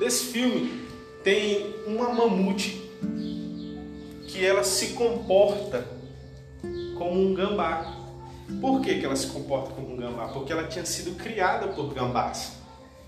Nesse 0.00 0.26
filme 0.26 0.90
tem 1.22 1.74
uma 1.86 2.12
mamute 2.12 2.80
que 4.26 4.44
ela 4.44 4.64
se 4.64 4.88
comporta 4.88 5.86
como 6.96 7.20
um 7.20 7.34
gambá. 7.34 7.96
Por 8.60 8.80
que, 8.80 8.98
que 8.98 9.04
ela 9.06 9.16
se 9.16 9.28
comporta 9.28 9.70
como 9.72 9.92
um 9.92 9.96
gambá? 9.96 10.28
Porque 10.28 10.52
ela 10.52 10.64
tinha 10.64 10.84
sido 10.84 11.16
criada 11.16 11.68
por 11.68 11.92
gambás. 11.92 12.52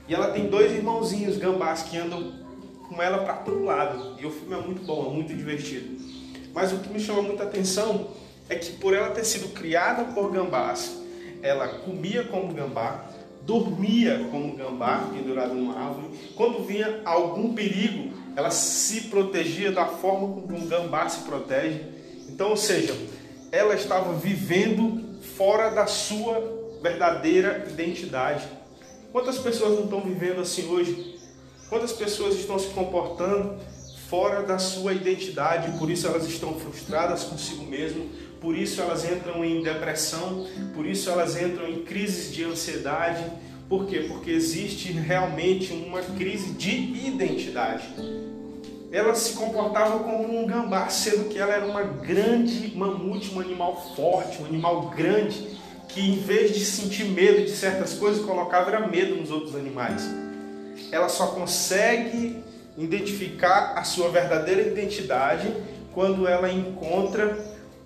E 0.09 0.15
ela 0.15 0.31
tem 0.31 0.49
dois 0.49 0.73
irmãozinhos 0.73 1.37
gambás 1.37 1.83
que 1.83 1.97
andam 1.97 2.33
com 2.89 3.01
ela 3.03 3.19
para 3.19 3.35
todo 3.35 3.65
lado. 3.65 4.17
E 4.21 4.27
o 4.27 4.31
filme 4.31 4.55
é 4.55 4.61
muito 4.61 4.83
bom, 4.85 5.11
é 5.11 5.15
muito 5.15 5.35
divertido. 5.35 5.97
Mas 6.53 6.73
o 6.73 6.79
que 6.79 6.93
me 6.93 7.01
chama 7.01 7.23
muita 7.23 7.45
atenção 7.45 8.09
é 8.49 8.57
que 8.57 8.73
por 8.73 8.95
ela 8.95 9.11
ter 9.11 9.25
sido 9.25 9.49
criada 9.55 10.05
por 10.13 10.31
gambás, 10.31 10.99
ela 11.43 11.67
comia 11.69 12.25
como 12.25 12.53
gambá, 12.53 13.09
dormia 13.45 14.29
como 14.31 14.57
gambá, 14.57 15.09
pendurada 15.13 15.53
numa 15.53 15.79
árvore. 15.79 16.09
Quando 16.35 16.65
vinha 16.65 17.01
algum 17.05 17.55
perigo, 17.55 18.15
ela 18.37 18.51
se 18.51 19.03
protegia 19.03 19.73
da 19.73 19.87
forma 19.87 20.29
como 20.29 20.57
um 20.57 20.67
gambá 20.67 21.09
se 21.09 21.21
protege. 21.21 21.83
Então, 22.29 22.51
ou 22.51 22.57
seja, 22.57 22.95
ela 23.51 23.75
estava 23.75 24.13
vivendo 24.15 25.21
fora 25.37 25.71
da 25.71 25.87
sua 25.87 26.79
verdadeira 26.83 27.67
identidade. 27.69 28.45
Quantas 29.13 29.39
pessoas 29.39 29.75
não 29.75 29.85
estão 29.85 30.01
vivendo 30.01 30.41
assim 30.41 30.69
hoje? 30.69 31.19
Quantas 31.69 31.93
pessoas 31.93 32.35
estão 32.35 32.59
se 32.59 32.69
comportando 32.69 33.57
fora 34.13 34.43
da 34.43 34.59
sua 34.59 34.93
identidade, 34.93 35.79
por 35.79 35.91
isso 35.91 36.07
elas 36.07 36.29
estão 36.29 36.53
frustradas 36.61 37.25
consigo 37.25 37.65
mesmo, 37.65 38.11
por 38.43 38.55
isso 38.55 38.79
elas 38.83 39.11
entram 39.11 39.43
em 39.43 39.63
depressão, 39.63 40.47
por 40.75 40.85
isso 40.85 41.09
elas 41.09 41.35
entram 41.41 41.67
em 41.67 41.83
crises 41.83 42.31
de 42.31 42.45
ansiedade. 42.45 43.25
Por 43.71 43.87
quê? 43.87 44.05
Porque 44.07 44.31
existe 44.31 44.93
realmente 44.93 45.73
uma 45.73 46.03
crise 46.03 46.53
de 46.53 47.07
identidade. 47.07 47.89
Ela 48.93 49.15
se 49.15 49.33
comportava 49.33 50.01
como 50.01 50.39
um 50.39 50.47
gambá, 50.47 50.91
sendo 50.91 51.31
que 51.31 51.39
ela 51.39 51.55
era 51.55 51.65
uma 51.65 51.83
grande 51.83 52.71
mamute, 52.77 53.35
um 53.35 53.41
animal 53.41 53.95
forte, 53.97 54.43
um 54.43 54.45
animal 54.45 54.91
grande, 54.91 55.57
que 55.89 56.03
em 56.03 56.19
vez 56.19 56.53
de 56.53 56.63
sentir 56.67 57.05
medo 57.05 57.47
de 57.47 57.51
certas 57.53 57.95
coisas, 57.95 58.23
colocava 58.23 58.73
era 58.73 58.87
medo 58.87 59.17
nos 59.17 59.31
outros 59.31 59.57
animais. 59.57 60.03
Ela 60.91 61.09
só 61.09 61.29
consegue 61.29 62.52
identificar 62.77 63.75
a 63.77 63.85
sua 63.85 64.09
verdadeira 64.09 64.63
identidade 64.63 65.53
quando 65.93 66.27
ela 66.27 66.51
encontra 66.51 67.39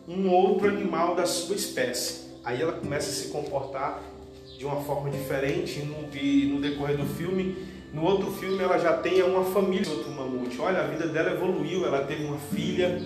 um 0.09 0.31
outro 0.31 0.69
animal 0.69 1.15
da 1.15 1.27
sua 1.27 1.57
espécie. 1.57 2.27
Aí 2.45 2.63
ela 2.63 2.73
começa 2.73 3.11
a 3.11 3.13
se 3.13 3.29
comportar 3.29 4.01
de 4.57 4.65
uma 4.65 4.81
forma 4.83 5.11
diferente 5.11 5.81
no, 5.81 6.03
no 6.03 6.61
decorrer 6.61 6.97
do 6.97 7.07
filme. 7.07 7.57
No 7.93 8.05
outro 8.05 8.31
filme 8.33 8.63
ela 8.63 8.79
já 8.79 8.97
tem 8.99 9.23
uma 9.23 9.45
família, 9.45 9.91
outro 9.91 10.11
mamute. 10.11 10.61
Olha, 10.61 10.81
a 10.81 10.87
vida 10.87 11.09
dela 11.09 11.33
evoluiu, 11.33 11.85
ela 11.85 12.05
teve 12.05 12.25
uma 12.25 12.39
filha. 12.39 13.01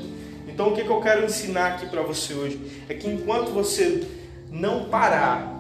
Então 0.47 0.69
o 0.69 0.75
que, 0.75 0.85
que 0.85 0.91
eu 0.91 1.01
quero 1.01 1.25
ensinar 1.25 1.75
aqui 1.75 1.87
para 1.87 2.03
você 2.03 2.35
hoje 2.35 2.61
é 2.89 2.95
que 2.95 3.09
enquanto 3.09 3.51
você 3.51 4.07
não 4.51 4.91
parar 4.91 5.57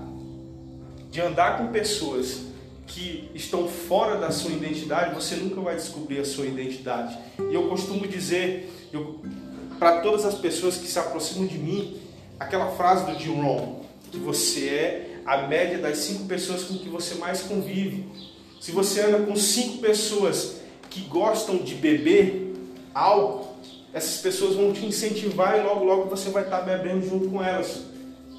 de 1.10 1.20
andar 1.20 1.58
com 1.58 1.68
pessoas 1.68 2.49
que 2.90 3.30
estão 3.34 3.68
fora 3.68 4.16
da 4.16 4.30
sua 4.30 4.50
identidade, 4.50 5.14
você 5.14 5.36
nunca 5.36 5.60
vai 5.60 5.76
descobrir 5.76 6.18
a 6.18 6.24
sua 6.24 6.46
identidade. 6.46 7.16
E 7.38 7.54
eu 7.54 7.68
costumo 7.68 8.06
dizer, 8.06 8.70
para 9.78 10.00
todas 10.00 10.24
as 10.24 10.34
pessoas 10.34 10.76
que 10.76 10.86
se 10.86 10.98
aproximam 10.98 11.46
de 11.46 11.56
mim 11.56 12.00
aquela 12.38 12.72
frase 12.72 13.10
do 13.10 13.18
Jim 13.18 13.40
Rohn, 13.40 13.80
que 14.10 14.18
você 14.18 14.68
é 14.68 15.20
a 15.24 15.46
média 15.46 15.78
das 15.78 15.98
cinco 15.98 16.24
pessoas 16.24 16.64
com 16.64 16.76
que 16.78 16.88
você 16.88 17.14
mais 17.14 17.42
convive. 17.42 18.06
Se 18.60 18.72
você 18.72 19.02
anda 19.02 19.24
com 19.24 19.36
cinco 19.36 19.78
pessoas 19.78 20.56
que 20.88 21.02
gostam 21.02 21.58
de 21.58 21.74
beber 21.76 22.54
álcool, 22.92 23.54
essas 23.92 24.20
pessoas 24.20 24.56
vão 24.56 24.72
te 24.72 24.84
incentivar 24.84 25.58
e 25.58 25.62
logo 25.62 25.84
logo 25.84 26.04
você 26.08 26.30
vai 26.30 26.44
estar 26.44 26.62
bebendo 26.62 27.08
junto 27.08 27.28
com 27.28 27.42
elas. 27.42 27.89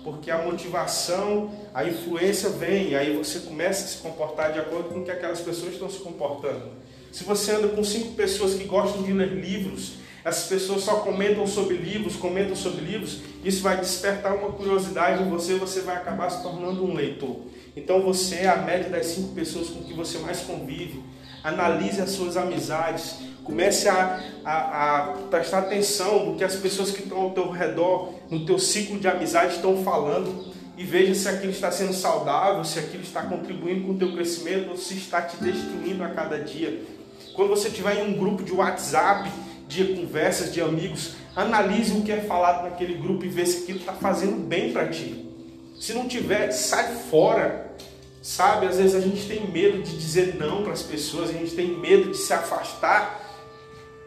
Porque 0.03 0.31
a 0.31 0.39
motivação, 0.39 1.51
a 1.73 1.83
influência 1.83 2.49
vem, 2.49 2.89
e 2.89 2.95
aí 2.95 3.15
você 3.15 3.39
começa 3.39 3.85
a 3.85 3.87
se 3.87 3.97
comportar 3.97 4.51
de 4.51 4.59
acordo 4.59 4.89
com 4.89 4.99
o 4.99 5.03
que 5.05 5.11
aquelas 5.11 5.41
pessoas 5.41 5.73
estão 5.73 5.89
se 5.89 5.99
comportando. 5.99 6.69
Se 7.11 7.23
você 7.23 7.51
anda 7.51 7.67
com 7.67 7.83
cinco 7.83 8.13
pessoas 8.13 8.55
que 8.55 8.63
gostam 8.63 9.03
de 9.03 9.13
ler 9.13 9.29
livros, 9.29 9.93
essas 10.23 10.47
pessoas 10.47 10.83
só 10.83 10.97
comentam 10.97 11.45
sobre 11.47 11.77
livros, 11.77 12.15
comentam 12.15 12.55
sobre 12.55 12.85
livros, 12.85 13.19
isso 13.43 13.61
vai 13.63 13.77
despertar 13.77 14.35
uma 14.35 14.51
curiosidade 14.51 15.23
em 15.23 15.29
você, 15.29 15.55
você 15.55 15.81
vai 15.81 15.95
acabar 15.95 16.29
se 16.29 16.43
tornando 16.43 16.85
um 16.85 16.93
leitor. 16.93 17.37
Então 17.75 18.01
você 18.01 18.35
é 18.35 18.49
a 18.49 18.57
média 18.57 18.89
das 18.89 19.07
cinco 19.07 19.33
pessoas 19.33 19.69
com 19.69 19.83
que 19.83 19.93
você 19.93 20.19
mais 20.19 20.41
convive. 20.41 21.03
Analise 21.43 22.01
as 22.01 22.11
suas 22.11 22.37
amizades, 22.37 23.15
comece 23.51 23.89
a, 23.89 24.21
a, 24.45 24.97
a 24.97 25.01
prestar 25.29 25.59
atenção 25.59 26.25
no 26.25 26.37
que 26.37 26.43
as 26.43 26.55
pessoas 26.55 26.89
que 26.89 27.03
estão 27.03 27.19
ao 27.19 27.31
teu 27.31 27.51
redor, 27.51 28.13
no 28.29 28.45
teu 28.45 28.57
ciclo 28.57 28.97
de 28.97 29.09
amizade 29.09 29.55
estão 29.55 29.83
falando 29.83 30.51
e 30.77 30.85
veja 30.85 31.13
se 31.13 31.27
aquilo 31.27 31.51
está 31.51 31.69
sendo 31.69 31.93
saudável, 31.93 32.63
se 32.63 32.79
aquilo 32.79 33.03
está 33.03 33.23
contribuindo 33.23 33.85
com 33.85 33.91
o 33.91 33.97
teu 33.97 34.13
crescimento 34.13 34.69
ou 34.69 34.77
se 34.77 34.95
está 34.95 35.21
te 35.21 35.35
destruindo 35.35 36.01
a 36.01 36.09
cada 36.09 36.39
dia. 36.39 36.81
Quando 37.35 37.49
você 37.49 37.67
estiver 37.67 37.99
em 37.99 38.13
um 38.13 38.17
grupo 38.17 38.41
de 38.41 38.53
WhatsApp, 38.53 39.29
de 39.67 39.83
conversas 39.95 40.53
de 40.53 40.61
amigos, 40.61 41.15
analise 41.35 41.91
o 41.91 42.03
que 42.03 42.11
é 42.11 42.21
falado 42.21 42.63
naquele 42.63 42.93
grupo 42.95 43.25
e 43.25 43.27
vê 43.27 43.45
se 43.45 43.63
aquilo 43.63 43.79
está 43.79 43.93
fazendo 43.93 44.37
bem 44.47 44.71
para 44.71 44.87
ti. 44.87 45.29
Se 45.77 45.93
não 45.93 46.07
tiver, 46.07 46.51
sai 46.51 46.95
fora. 47.09 47.69
Sabe, 48.21 48.67
às 48.67 48.77
vezes 48.77 48.95
a 48.95 49.01
gente 49.01 49.27
tem 49.27 49.49
medo 49.49 49.81
de 49.81 49.97
dizer 49.97 50.35
não 50.35 50.61
para 50.61 50.73
as 50.73 50.83
pessoas, 50.83 51.31
a 51.31 51.33
gente 51.33 51.55
tem 51.55 51.75
medo 51.75 52.11
de 52.11 52.17
se 52.17 52.31
afastar, 52.31 53.30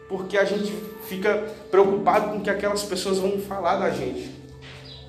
porque 0.07 0.37
a 0.37 0.45
gente 0.45 0.71
fica 1.07 1.35
preocupado 1.71 2.29
com 2.29 2.37
o 2.37 2.41
que 2.41 2.49
aquelas 2.49 2.83
pessoas 2.83 3.17
vão 3.17 3.39
falar 3.39 3.77
da 3.77 3.89
gente. 3.89 4.31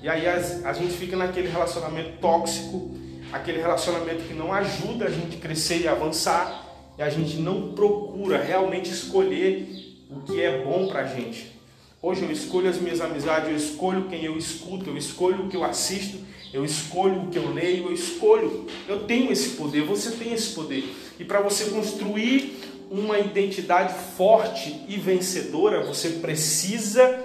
E 0.01 0.09
aí 0.09 0.27
a, 0.27 0.35
a 0.65 0.73
gente 0.73 0.93
fica 0.93 1.15
naquele 1.15 1.49
relacionamento 1.49 2.19
tóxico, 2.19 2.95
aquele 3.31 3.59
relacionamento 3.59 4.23
que 4.23 4.33
não 4.33 4.53
ajuda 4.53 5.05
a 5.05 5.09
gente 5.09 5.37
crescer 5.37 5.81
e 5.81 5.87
avançar, 5.87 6.65
e 6.97 7.01
a 7.01 7.09
gente 7.09 7.37
não 7.37 7.73
procura 7.73 8.41
realmente 8.41 8.89
escolher 8.89 10.05
o 10.09 10.21
que 10.21 10.41
é 10.41 10.63
bom 10.63 10.87
para 10.87 11.01
a 11.01 11.05
gente. 11.05 11.57
Hoje 12.01 12.23
eu 12.23 12.31
escolho 12.31 12.69
as 12.69 12.77
minhas 12.79 13.01
amizades, 13.01 13.49
eu 13.49 13.55
escolho 13.55 14.07
quem 14.07 14.23
eu 14.23 14.37
escuto, 14.37 14.89
eu 14.89 14.97
escolho 14.97 15.45
o 15.45 15.49
que 15.49 15.57
eu 15.57 15.63
assisto, 15.63 16.17
eu 16.53 16.63
escolho 16.63 17.23
o 17.23 17.27
que 17.27 17.37
eu 17.37 17.53
leio, 17.53 17.87
eu 17.87 17.93
escolho. 17.93 18.65
Eu 18.87 19.03
tenho 19.03 19.31
esse 19.31 19.49
poder, 19.49 19.83
você 19.83 20.11
tem 20.11 20.31
esse 20.31 20.53
poder. 20.53 20.95
E 21.19 21.25
para 21.25 21.41
você 21.41 21.65
construir 21.65 22.57
uma 22.89 23.19
identidade 23.19 23.93
forte 24.15 24.83
e 24.87 24.97
vencedora, 24.97 25.83
você 25.83 26.09
precisa 26.09 27.23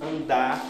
andar 0.00 0.64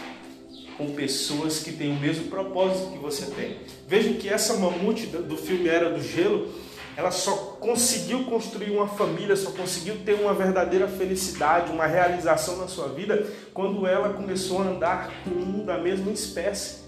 com 0.77 0.91
pessoas 0.93 1.59
que 1.59 1.71
têm 1.71 1.91
o 1.91 1.99
mesmo 1.99 2.25
propósito 2.25 2.91
que 2.91 2.97
você 2.97 3.25
tem. 3.27 3.57
Veja 3.87 4.13
que 4.13 4.27
essa 4.27 4.55
mamute 4.55 5.07
do 5.07 5.37
filme 5.37 5.67
Era 5.67 5.89
do 5.89 6.01
Gelo, 6.01 6.51
ela 6.95 7.11
só 7.11 7.57
conseguiu 7.59 8.25
construir 8.25 8.71
uma 8.71 8.87
família, 8.87 9.35
só 9.35 9.51
conseguiu 9.51 9.97
ter 10.05 10.13
uma 10.13 10.33
verdadeira 10.33 10.87
felicidade, 10.87 11.71
uma 11.71 11.87
realização 11.87 12.57
na 12.57 12.67
sua 12.67 12.89
vida, 12.89 13.25
quando 13.53 13.87
ela 13.87 14.13
começou 14.13 14.61
a 14.61 14.65
andar 14.65 15.11
com 15.23 15.31
um 15.31 15.65
da 15.65 15.77
mesma 15.77 16.11
espécie. 16.11 16.82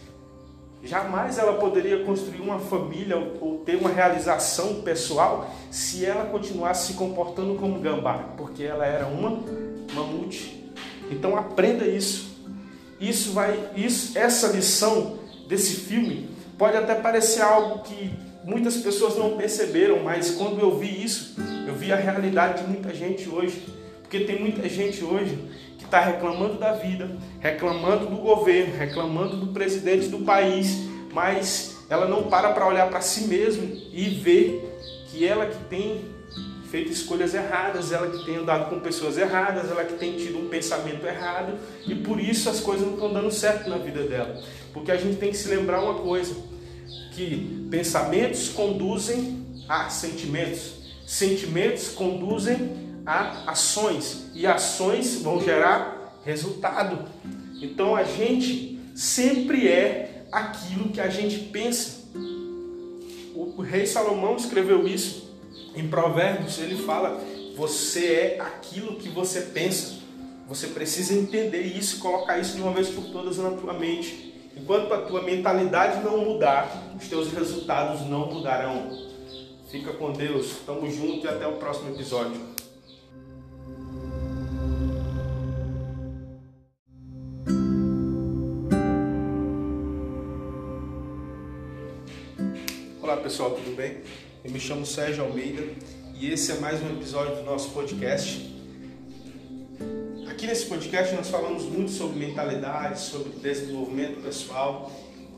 Jamais 0.86 1.40
ela 1.40 1.54
poderia 1.54 2.04
construir 2.04 2.42
uma 2.42 2.60
família 2.60 3.18
ou 3.42 3.58
ter 3.66 3.76
uma 3.76 3.90
realização 3.90 4.84
pessoal 4.84 5.52
se 5.72 6.06
ela 6.06 6.26
continuasse 6.26 6.88
se 6.88 6.94
comportando 6.94 7.56
como 7.56 7.80
gambá, 7.80 8.30
porque 8.38 8.64
ela 8.64 8.86
era 8.86 9.08
uma 9.08 9.44
mamute. 9.96 10.72
Então 11.10 11.36
aprenda 11.36 11.88
isso. 11.88 12.36
Isso 13.02 13.34
vai, 13.34 13.72
isso, 13.76 14.16
essa 14.18 14.48
lição 14.50 15.18
desse 15.48 15.76
filme 15.76 16.30
pode 16.56 16.78
até 16.78 16.94
parecer 16.94 17.42
algo 17.42 17.80
que 17.80 18.14
muitas 18.44 18.78
pessoas 18.78 19.18
não 19.18 19.36
perceberam, 19.36 20.04
mas 20.04 20.36
quando 20.36 20.60
eu 20.60 20.78
vi 20.78 21.04
isso, 21.04 21.36
eu 21.68 21.74
vi 21.74 21.92
a 21.92 21.96
realidade 21.96 22.62
de 22.62 22.70
muita 22.70 22.94
gente 22.94 23.28
hoje. 23.28 23.66
Porque 24.04 24.20
tem 24.20 24.40
muita 24.40 24.70
gente 24.70 25.04
hoje 25.04 25.36
que 25.86 25.88
está 25.88 26.00
reclamando 26.00 26.56
da 26.56 26.74
vida, 26.74 27.10
reclamando 27.40 28.08
do 28.08 28.18
governo, 28.18 28.76
reclamando 28.76 29.38
do 29.38 29.48
presidente 29.48 30.08
do 30.08 30.20
país, 30.20 30.80
mas 31.14 31.78
ela 31.90 32.08
não 32.08 32.24
para 32.24 32.52
para 32.52 32.68
olhar 32.68 32.90
para 32.90 33.02
si 33.02 33.28
mesma 33.28 33.64
e 33.94 34.10
ver 34.10 35.06
que 35.08 35.26
ela 35.26 35.46
que 35.46 35.64
tem 35.66 36.04
feito 36.72 36.92
escolhas 36.92 37.34
erradas, 37.34 37.92
ela 37.92 38.10
que 38.10 38.26
tem 38.26 38.38
andado 38.38 38.70
com 38.70 38.80
pessoas 38.80 39.18
erradas, 39.18 39.70
ela 39.70 39.86
que 39.86 39.94
tem 39.94 40.18
tido 40.18 40.40
um 40.40 40.50
pensamento 40.50 41.06
errado 41.06 41.54
e 41.88 41.94
por 41.94 42.20
isso 42.20 42.50
as 42.50 42.60
coisas 42.60 42.86
não 42.86 42.96
estão 42.96 43.14
dando 43.14 43.32
certo 43.32 43.70
na 43.70 43.78
vida 43.78 44.04
dela. 44.04 44.42
Porque 44.74 44.92
a 44.92 44.98
gente 44.98 45.18
tem 45.18 45.30
que 45.30 45.38
se 45.38 45.48
lembrar 45.48 45.82
uma 45.82 45.94
coisa, 46.02 46.36
que 47.14 47.68
pensamentos 47.70 48.50
conduzem 48.50 49.46
a 49.70 49.90
sentimentos, 49.90 50.74
sentimentos 51.06 51.90
conduzem 51.90 52.85
a 53.06 53.52
ações 53.52 54.32
e 54.34 54.48
ações 54.48 55.22
vão 55.22 55.42
gerar 55.42 56.20
resultado. 56.26 57.06
Então 57.62 57.96
a 57.96 58.04
gente 58.04 58.80
sempre 58.96 59.68
é 59.68 60.26
aquilo 60.32 60.90
que 60.90 61.00
a 61.00 61.10
gente 61.10 61.38
pensa. 61.38 62.06
O 63.36 63.62
rei 63.62 63.86
Salomão 63.86 64.36
escreveu 64.36 64.88
isso 64.88 65.30
em 65.76 65.88
Provérbios, 65.88 66.60
ele 66.60 66.78
fala: 66.78 67.22
você 67.56 68.06
é 68.06 68.42
aquilo 68.42 68.96
que 68.96 69.10
você 69.10 69.42
pensa. 69.42 70.04
Você 70.48 70.68
precisa 70.68 71.14
entender 71.14 71.62
isso 71.62 71.98
e 71.98 72.00
colocar 72.00 72.38
isso 72.38 72.56
de 72.56 72.62
uma 72.62 72.72
vez 72.72 72.90
por 72.90 73.06
todas 73.06 73.38
na 73.38 73.52
tua 73.52 73.74
mente. 73.74 74.34
Enquanto 74.56 74.94
a 74.94 75.02
tua 75.02 75.22
mentalidade 75.22 76.04
não 76.04 76.24
mudar, 76.24 76.94
os 76.96 77.08
teus 77.08 77.32
resultados 77.32 78.08
não 78.08 78.28
mudarão. 78.28 78.92
Fica 79.70 79.92
com 79.94 80.12
Deus, 80.12 80.58
tamo 80.66 80.90
junto 80.90 81.26
e 81.26 81.28
até 81.28 81.48
o 81.48 81.54
próximo 81.54 81.90
episódio. 81.90 82.55
Olá 93.16 93.24
pessoal, 93.24 93.52
tudo 93.52 93.74
bem? 93.78 94.00
Eu 94.44 94.52
me 94.52 94.60
chamo 94.60 94.86
Sérgio 94.86 95.24
Almeida 95.24 95.64
e 96.20 96.30
esse 96.30 96.52
é 96.52 96.56
mais 96.56 96.84
um 96.84 96.90
episódio 96.90 97.38
do 97.38 97.44
nosso 97.44 97.70
podcast. 97.70 98.54
Aqui 100.30 100.46
nesse 100.46 100.66
podcast 100.66 101.16
nós 101.16 101.30
falamos 101.30 101.64
muito 101.64 101.92
sobre 101.92 102.20
mentalidade, 102.20 103.00
sobre 103.00 103.30
desenvolvimento 103.40 104.22
pessoal. 104.22 104.92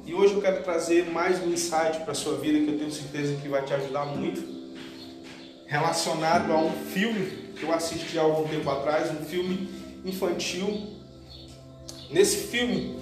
E 0.07 0.13
hoje 0.15 0.33
eu 0.33 0.41
quero 0.41 0.63
trazer 0.63 1.05
mais 1.11 1.39
um 1.39 1.53
insight 1.53 1.99
para 1.99 2.13
a 2.13 2.15
sua 2.15 2.39
vida 2.39 2.57
que 2.65 2.67
eu 2.67 2.79
tenho 2.79 2.91
certeza 2.91 3.39
que 3.39 3.47
vai 3.47 3.63
te 3.63 3.71
ajudar 3.75 4.07
muito. 4.07 4.43
Relacionado 5.67 6.51
a 6.51 6.57
um 6.57 6.71
filme 6.71 7.53
que 7.55 7.61
eu 7.61 7.71
assisti 7.71 8.17
há 8.17 8.23
algum 8.23 8.49
tempo 8.49 8.67
atrás, 8.71 9.11
um 9.11 9.23
filme 9.23 9.69
infantil. 10.03 10.95
Nesse 12.09 12.47
filme 12.47 12.97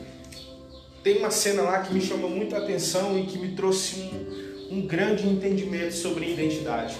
tem 1.02 1.20
uma 1.20 1.32
cena 1.32 1.62
lá 1.62 1.80
que 1.80 1.94
me 1.94 2.02
chamou 2.02 2.30
muita 2.30 2.58
atenção 2.58 3.18
e 3.18 3.26
que 3.26 3.38
me 3.38 3.56
trouxe 3.56 4.02
um, 4.02 4.45
um 4.70 4.86
grande 4.86 5.28
entendimento 5.28 5.94
sobre 5.94 6.32
identidade. 6.32 6.96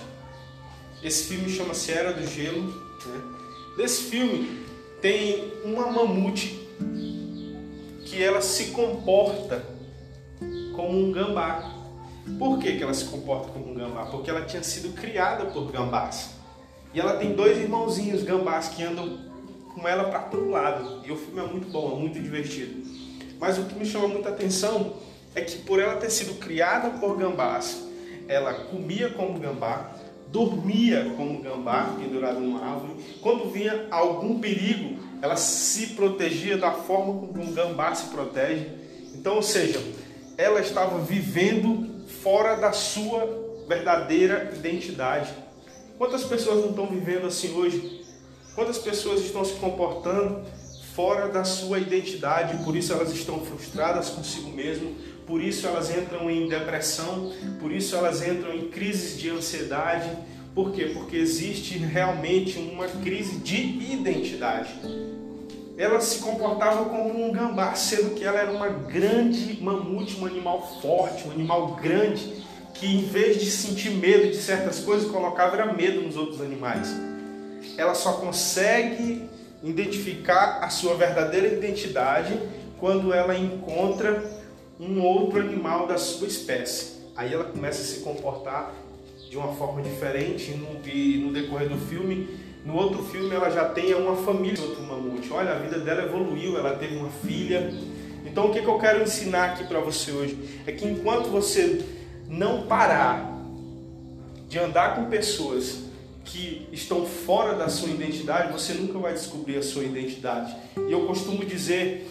Esse 1.04 1.26
filme 1.26 1.50
chama-se 1.50 1.92
Era 1.92 2.14
do 2.14 2.26
Gelo. 2.28 2.62
Né? 2.62 3.22
Nesse 3.78 4.04
filme 4.04 4.66
tem 5.02 5.52
uma 5.64 5.92
mamute 5.92 6.60
que 8.06 8.22
ela 8.22 8.42
se 8.42 8.72
comporta 8.72 9.64
como 10.76 10.98
um 10.98 11.12
gambá. 11.12 11.74
Por 12.40 12.60
que, 12.60 12.76
que 12.76 12.84
ela 12.84 12.94
se 12.94 13.06
comporta 13.06 13.50
como 13.50 13.72
um 13.72 13.76
gambá? 13.76 14.06
Porque 14.06 14.30
ela 14.30 14.46
tinha 14.46 14.64
sido 14.64 14.94
criada 14.94 15.46
por 15.46 15.72
gambás. 15.72 16.32
E 16.94 17.00
ela 17.00 17.18
tem 17.18 17.34
dois 17.34 17.58
irmãozinhos 17.58 18.24
gambás 18.24 18.70
que 18.70 18.84
andam 18.84 19.20
com 19.74 19.88
ela 19.88 20.06
para 20.06 20.20
todo 20.20 20.50
lado. 20.50 21.02
E 21.06 21.12
o 21.12 21.18
filme 21.18 21.40
é 21.40 21.48
muito 21.48 21.68
bom, 21.70 21.96
é 21.96 22.00
muito 22.00 22.20
divertido. 22.20 22.84
Mas 23.40 23.58
o 23.58 23.66
que 23.66 23.76
me 23.76 23.86
chama 23.86 24.08
muita 24.08 24.30
atenção 24.30 24.94
é 25.36 25.42
que 25.42 25.60
por 25.60 25.80
ela 25.80 25.98
ter 25.98 26.10
sido 26.10 26.40
criada 26.40 26.92
por 26.92 27.18
gambás, 27.18 27.84
ela 28.28 28.54
comia 28.54 29.10
como 29.10 29.38
gambá, 29.40 29.96
dormia 30.30 31.14
como 31.16 31.42
gambá, 31.42 31.96
pendurado 32.00 32.40
numa 32.40 32.66
árvore. 32.66 32.96
Quando 33.22 33.52
vinha 33.52 33.88
algum 33.92 34.40
perigo, 34.40 34.98
ela 35.22 35.36
se 35.36 35.88
protegia 35.88 36.58
da 36.58 36.72
forma 36.72 37.28
como 37.28 37.44
um 37.44 37.54
gambá 37.54 37.94
se 37.94 38.08
protege. 38.08 38.68
Então, 39.14 39.36
ou 39.36 39.44
seja, 39.44 39.82
ela 40.38 40.60
estava 40.60 41.00
vivendo 41.00 42.06
fora 42.22 42.56
da 42.56 42.72
sua 42.72 43.66
verdadeira 43.68 44.52
identidade. 44.56 45.34
Quantas 45.98 46.24
pessoas 46.24 46.58
não 46.58 46.72
estão 46.72 46.88
vivendo 46.88 47.28
assim 47.28 47.54
hoje? 47.56 48.04
Quantas 48.54 48.78
pessoas 48.78 49.22
estão 49.22 49.44
se 49.44 49.54
comportando 49.54 50.44
fora 50.94 51.28
da 51.28 51.44
sua 51.44 51.78
identidade, 51.80 52.64
por 52.64 52.76
isso 52.76 52.94
elas 52.94 53.12
estão 53.12 53.42
frustradas 53.42 54.10
consigo 54.10 54.50
mesmo, 54.50 54.96
por 55.26 55.42
isso 55.42 55.66
elas 55.66 55.96
entram 55.96 56.30
em 56.30 56.48
depressão, 56.48 57.32
por 57.60 57.72
isso 57.72 57.96
elas 57.96 58.26
entram 58.26 58.54
em 58.54 58.70
crises 58.70 59.20
de 59.20 59.30
ansiedade. 59.30 60.10
Por 60.54 60.72
quê? 60.72 60.92
Porque 60.94 61.18
existe 61.18 61.78
realmente 61.78 62.58
uma 62.58 62.88
crise 62.88 63.38
de 63.40 63.58
identidade. 63.94 64.74
ela 65.78 66.00
se 66.00 66.20
comportava 66.20 66.86
como 66.86 67.26
um 67.26 67.32
gambá, 67.34 67.76
sendo 67.76 68.16
que 68.16 68.24
ela 68.24 68.40
era 68.40 68.52
uma 68.52 68.70
grande 68.70 69.62
mamute, 69.62 70.18
um 70.18 70.26
animal 70.26 70.80
forte, 70.82 71.28
um 71.28 71.32
animal 71.32 71.76
grande, 71.76 72.46
que 72.74 72.86
em 72.86 73.06
vez 73.06 73.42
de 73.42 73.52
sentir 73.52 73.90
medo 73.90 74.30
de 74.30 74.38
certas 74.38 74.80
coisas, 74.80 75.12
colocava 75.12 75.74
medo 75.74 76.02
nos 76.02 76.16
outros 76.16 76.40
animais. 76.40 76.96
Ela 77.78 77.94
só 77.94 78.14
consegue 78.14 79.28
identificar 79.62 80.60
a 80.62 80.70
sua 80.70 80.96
verdadeira 80.96 81.48
identidade 81.48 82.40
quando 82.80 83.14
ela 83.14 83.38
encontra 83.38 84.24
um 84.80 85.02
outro 85.02 85.40
animal 85.40 85.88
da 85.88 85.98
sua 85.98 86.28
espécie. 86.28 86.96
Aí 87.16 87.34
ela 87.34 87.46
começa 87.46 87.82
a 87.82 87.86
se 87.86 88.02
comportar 88.02 88.74
de 89.30 89.38
uma 89.38 89.54
forma 89.54 89.82
diferente 89.82 90.52
no, 90.52 90.88
e 90.88 91.18
no 91.18 91.32
decorrer 91.32 91.70
do 91.70 91.78
filme. 91.78 92.30
No 92.66 92.76
outro 92.76 93.04
filme 93.04 93.34
ela 93.34 93.50
já 93.50 93.70
tem 93.70 93.94
uma 93.94 94.16
família, 94.16 94.62
outro 94.62 94.82
mamute. 94.84 95.32
Olha, 95.32 95.52
a 95.52 95.60
vida 95.60 95.80
dela 95.80 96.04
evoluiu, 96.04 96.58
ela 96.58 96.76
teve 96.76 96.96
uma 96.98 97.10
filha. 97.10 97.74
Então 98.26 98.48
o 98.48 98.54
que, 98.54 98.62
que 98.62 98.68
eu 98.68 98.78
quero 98.78 99.04
ensinar 99.04 99.52
aqui 99.52 99.64
para 99.66 99.80
você 99.80 100.12
hoje 100.12 100.38
é 100.66 100.72
que 100.72 100.86
enquanto 100.86 101.30
você 101.30 101.86
não 102.28 102.64
parar 102.64 103.34
de 104.50 104.60
andar 104.60 104.96
com 104.96 105.06
pessoas 105.06 105.86
que 106.24 106.68
estão 106.72 107.06
fora 107.06 107.54
da 107.54 107.70
sua 107.70 107.90
identidade, 107.90 108.52
você 108.52 108.74
nunca 108.74 108.98
vai 108.98 109.14
descobrir 109.14 109.58
a 109.58 109.64
sua 109.64 109.84
identidade. 109.84 110.56
E 110.76 110.92
eu 110.92 111.06
costumo 111.06 111.46
dizer 111.46 112.10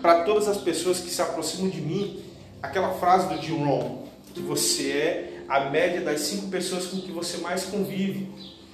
para 0.00 0.24
todas 0.24 0.48
as 0.48 0.58
pessoas 0.58 1.00
que 1.00 1.10
se 1.10 1.20
aproximam 1.20 1.68
de 1.68 1.80
mim, 1.80 2.22
aquela 2.62 2.94
frase 2.94 3.28
do 3.28 3.42
Jim 3.42 3.64
Rohn, 3.64 4.04
que 4.34 4.40
você 4.40 4.90
é 4.90 5.42
a 5.48 5.70
média 5.70 6.00
das 6.00 6.20
cinco 6.20 6.48
pessoas 6.48 6.86
com 6.86 7.00
que 7.00 7.10
você 7.10 7.38
mais 7.38 7.64
convive. 7.64 8.28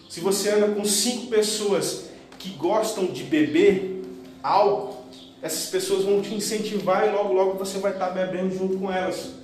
Se 0.09 0.21
você 0.21 0.51
anda 0.51 0.69
com 0.69 0.85
cinco 0.85 1.27
pessoas 1.29 2.07
que 2.39 2.51
gostam 2.51 3.07
de 3.07 3.23
beber 3.23 4.03
álcool, 4.43 5.05
essas 5.43 5.71
pessoas 5.71 6.05
vão 6.05 6.21
te 6.21 6.35
incentivar 6.35 7.07
e 7.07 7.11
logo 7.11 7.33
logo 7.33 7.59
você 7.59 7.79
vai 7.79 7.93
estar 7.93 8.11
bebendo 8.11 8.57
junto 8.57 8.79
com 8.79 8.93
elas 8.93 9.37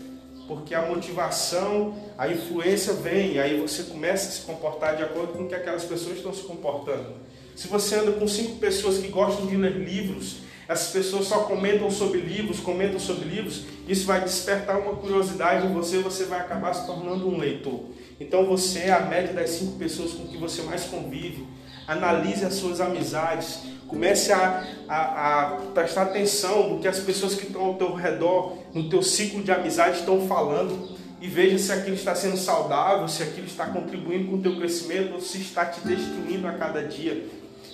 porque 0.46 0.74
a 0.74 0.82
motivação, 0.82 1.94
a 2.18 2.28
influência 2.28 2.92
vem, 2.92 3.34
e 3.34 3.40
aí 3.40 3.60
você 3.60 3.84
começa 3.84 4.28
a 4.28 4.32
se 4.32 4.42
comportar 4.42 4.96
de 4.96 5.02
acordo 5.02 5.32
com 5.32 5.44
o 5.44 5.48
que 5.48 5.54
aquelas 5.54 5.84
pessoas 5.84 6.16
estão 6.16 6.32
se 6.32 6.42
comportando. 6.42 7.14
Se 7.54 7.68
você 7.68 7.96
anda 7.96 8.12
com 8.12 8.26
cinco 8.26 8.56
pessoas 8.56 8.98
que 8.98 9.08
gostam 9.08 9.46
de 9.46 9.56
ler 9.56 9.72
livros, 9.72 10.38
essas 10.68 10.92
pessoas 10.92 11.26
só 11.26 11.40
comentam 11.40 11.90
sobre 11.90 12.20
livros, 12.20 12.60
comentam 12.60 12.98
sobre 12.98 13.28
livros, 13.28 13.64
isso 13.88 14.06
vai 14.06 14.20
despertar 14.22 14.78
uma 14.78 14.94
curiosidade 14.96 15.66
em 15.66 15.72
você, 15.72 15.98
você 15.98 16.24
vai 16.24 16.40
acabar 16.40 16.72
se 16.72 16.86
tornando 16.86 17.28
um 17.28 17.38
leitor. 17.38 17.80
Então 18.20 18.46
você 18.46 18.80
é 18.80 18.92
a 18.92 19.00
média 19.00 19.32
das 19.32 19.50
cinco 19.50 19.78
pessoas 19.78 20.12
com 20.12 20.26
que 20.26 20.36
você 20.36 20.62
mais 20.62 20.84
convive. 20.84 21.46
Analise 21.86 22.44
as 22.44 22.54
suas 22.54 22.80
amizades, 22.80 23.58
Comece 23.92 24.32
a, 24.32 24.64
a, 24.88 25.42
a, 25.42 25.46
prestar 25.74 26.04
atenção 26.04 26.70
no 26.70 26.78
que 26.78 26.88
as 26.88 26.98
pessoas 26.98 27.34
que 27.34 27.46
estão 27.46 27.62
ao 27.62 27.74
teu 27.74 27.92
redor, 27.92 28.56
no 28.72 28.88
teu 28.88 29.02
ciclo 29.02 29.42
de 29.42 29.52
amizade 29.52 29.98
estão 29.98 30.26
falando 30.26 30.96
e 31.20 31.28
veja 31.28 31.58
se 31.58 31.70
aquilo 31.70 31.94
está 31.94 32.14
sendo 32.14 32.38
saudável, 32.38 33.06
se 33.06 33.22
aquilo 33.22 33.46
está 33.46 33.66
contribuindo 33.66 34.30
com 34.30 34.36
o 34.36 34.40
teu 34.40 34.56
crescimento 34.56 35.12
ou 35.12 35.20
se 35.20 35.42
está 35.42 35.66
te 35.66 35.86
destruindo 35.86 36.48
a 36.48 36.52
cada 36.52 36.82
dia. 36.82 37.26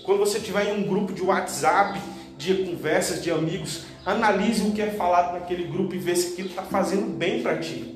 Quando 0.02 0.18
você 0.18 0.38
estiver 0.38 0.66
em 0.66 0.82
um 0.82 0.88
grupo 0.88 1.12
de 1.12 1.22
WhatsApp, 1.22 2.00
de 2.38 2.54
conversas 2.64 3.22
de 3.22 3.30
amigos, 3.30 3.82
analise 4.06 4.62
o 4.62 4.72
que 4.72 4.80
é 4.80 4.90
falado 4.90 5.34
naquele 5.34 5.64
grupo 5.64 5.94
e 5.94 5.98
veja 5.98 6.22
se 6.22 6.32
aquilo 6.32 6.48
está 6.48 6.62
fazendo 6.62 7.14
bem 7.14 7.42
para 7.42 7.58
ti. 7.58 7.94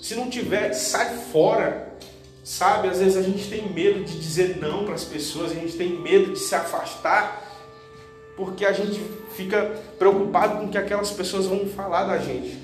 Se 0.00 0.14
não 0.14 0.30
tiver, 0.30 0.72
sai 0.72 1.18
fora. 1.30 1.90
Sabe, 2.42 2.88
às 2.88 2.98
vezes 2.98 3.18
a 3.18 3.22
gente 3.22 3.50
tem 3.50 3.70
medo 3.70 4.02
de 4.02 4.18
dizer 4.18 4.56
não 4.58 4.84
para 4.84 4.94
as 4.94 5.04
pessoas, 5.04 5.52
a 5.52 5.54
gente 5.54 5.76
tem 5.76 6.00
medo 6.00 6.32
de 6.32 6.38
se 6.38 6.54
afastar 6.54 7.50
porque 8.40 8.64
a 8.64 8.72
gente 8.72 8.98
fica 9.36 9.78
preocupado 9.98 10.58
com 10.58 10.64
o 10.64 10.68
que 10.70 10.78
aquelas 10.78 11.10
pessoas 11.10 11.44
vão 11.44 11.66
falar 11.66 12.04
da 12.04 12.16
gente. 12.16 12.58